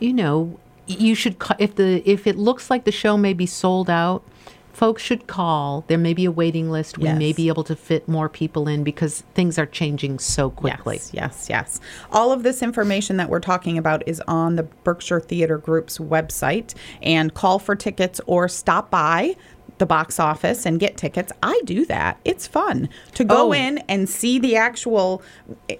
you 0.00 0.12
know, 0.12 0.58
you 0.86 1.14
should 1.14 1.36
if 1.58 1.74
the 1.76 2.02
if 2.08 2.26
it 2.26 2.36
looks 2.36 2.70
like 2.70 2.84
the 2.84 2.92
show 2.92 3.16
may 3.16 3.34
be 3.34 3.46
sold 3.46 3.90
out, 3.90 4.24
folks 4.74 5.02
should 5.02 5.26
call. 5.26 5.84
There 5.88 5.96
may 5.98 6.12
be 6.12 6.24
a 6.24 6.30
waiting 6.30 6.70
list. 6.70 6.98
We 6.98 7.12
may 7.12 7.32
be 7.32 7.48
able 7.48 7.64
to 7.64 7.76
fit 7.76 8.06
more 8.08 8.28
people 8.28 8.68
in 8.68 8.84
because 8.84 9.22
things 9.34 9.58
are 9.58 9.66
changing 9.66 10.18
so 10.18 10.50
quickly. 10.50 10.96
Yes, 10.96 11.10
yes, 11.14 11.46
yes. 11.48 11.80
All 12.10 12.32
of 12.32 12.42
this 12.42 12.62
information 12.62 13.16
that 13.16 13.28
we're 13.30 13.40
talking 13.40 13.78
about 13.78 14.06
is 14.06 14.20
on 14.26 14.56
the 14.56 14.64
Berkshire 14.64 15.20
Theater 15.20 15.56
Group's 15.58 15.98
website. 15.98 16.74
And 17.02 17.32
call 17.34 17.58
for 17.58 17.76
tickets 17.76 18.20
or 18.26 18.48
stop 18.48 18.90
by 18.90 19.36
the 19.78 19.86
box 19.86 20.20
office 20.20 20.66
and 20.66 20.78
get 20.78 20.96
tickets. 20.96 21.32
I 21.42 21.60
do 21.64 21.84
that. 21.86 22.18
It's 22.24 22.46
fun 22.46 22.88
to 23.14 23.24
go 23.24 23.48
Oh. 23.48 23.52
in 23.52 23.78
and 23.88 24.08
see 24.08 24.38
the 24.38 24.54
actual 24.56 25.20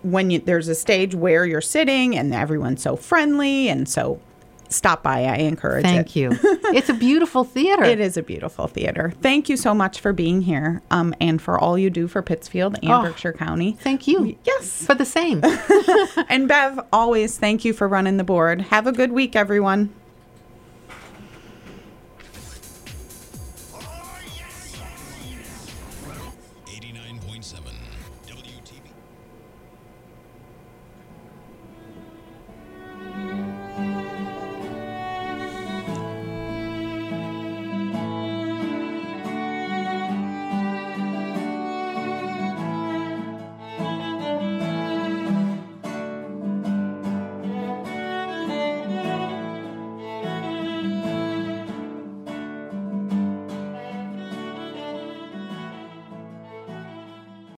when 0.03 0.31
you, 0.31 0.41
there's 0.41 0.67
a 0.69 0.75
stage 0.75 1.15
where 1.15 1.47
you're 1.47 1.61
sitting 1.61 2.17
and 2.17 2.35
everyone's 2.35 2.83
so 2.83 2.97
friendly 2.97 3.69
and 3.69 3.89
so 3.89 4.21
stop 4.73 5.03
by. 5.03 5.25
I 5.25 5.37
encourage 5.37 5.85
it. 5.85 5.89
Thank 5.89 6.17
you. 6.17 6.31
it's 6.43 6.89
a 6.89 6.95
beautiful 6.95 7.45
theater. 7.45 7.85
It 7.85 8.01
is 8.01 8.17
a 8.17 8.23
beautiful 8.23 8.67
theater. 8.67 9.13
Thank 9.21 9.49
you 9.49 9.57
so 9.57 9.75
much 9.75 10.01
for 10.01 10.13
being 10.13 10.43
here 10.43 10.83
um, 10.91 11.15
and 11.21 11.41
for 11.41 11.59
all 11.59 11.79
you 11.79 11.91
do 11.91 12.09
for 12.09 12.23
Pittsfield 12.23 12.77
and 12.83 12.91
Oh, 12.93 13.03
Berkshire 13.03 13.33
County. 13.33 13.73
Thank 13.81 14.07
you. 14.07 14.37
Yes. 14.45 14.85
For 14.87 14.95
the 14.95 15.05
same. 15.05 15.43
And 16.29 16.49
Bev, 16.49 16.81
always 16.93 17.39
thank 17.39 17.65
you 17.65 17.73
for 17.73 17.87
running 17.87 18.17
the 18.17 18.25
board. 18.25 18.61
Have 18.63 18.87
a 18.87 18.93
good 18.93 19.13
week, 19.13 19.37
everyone. 19.37 19.93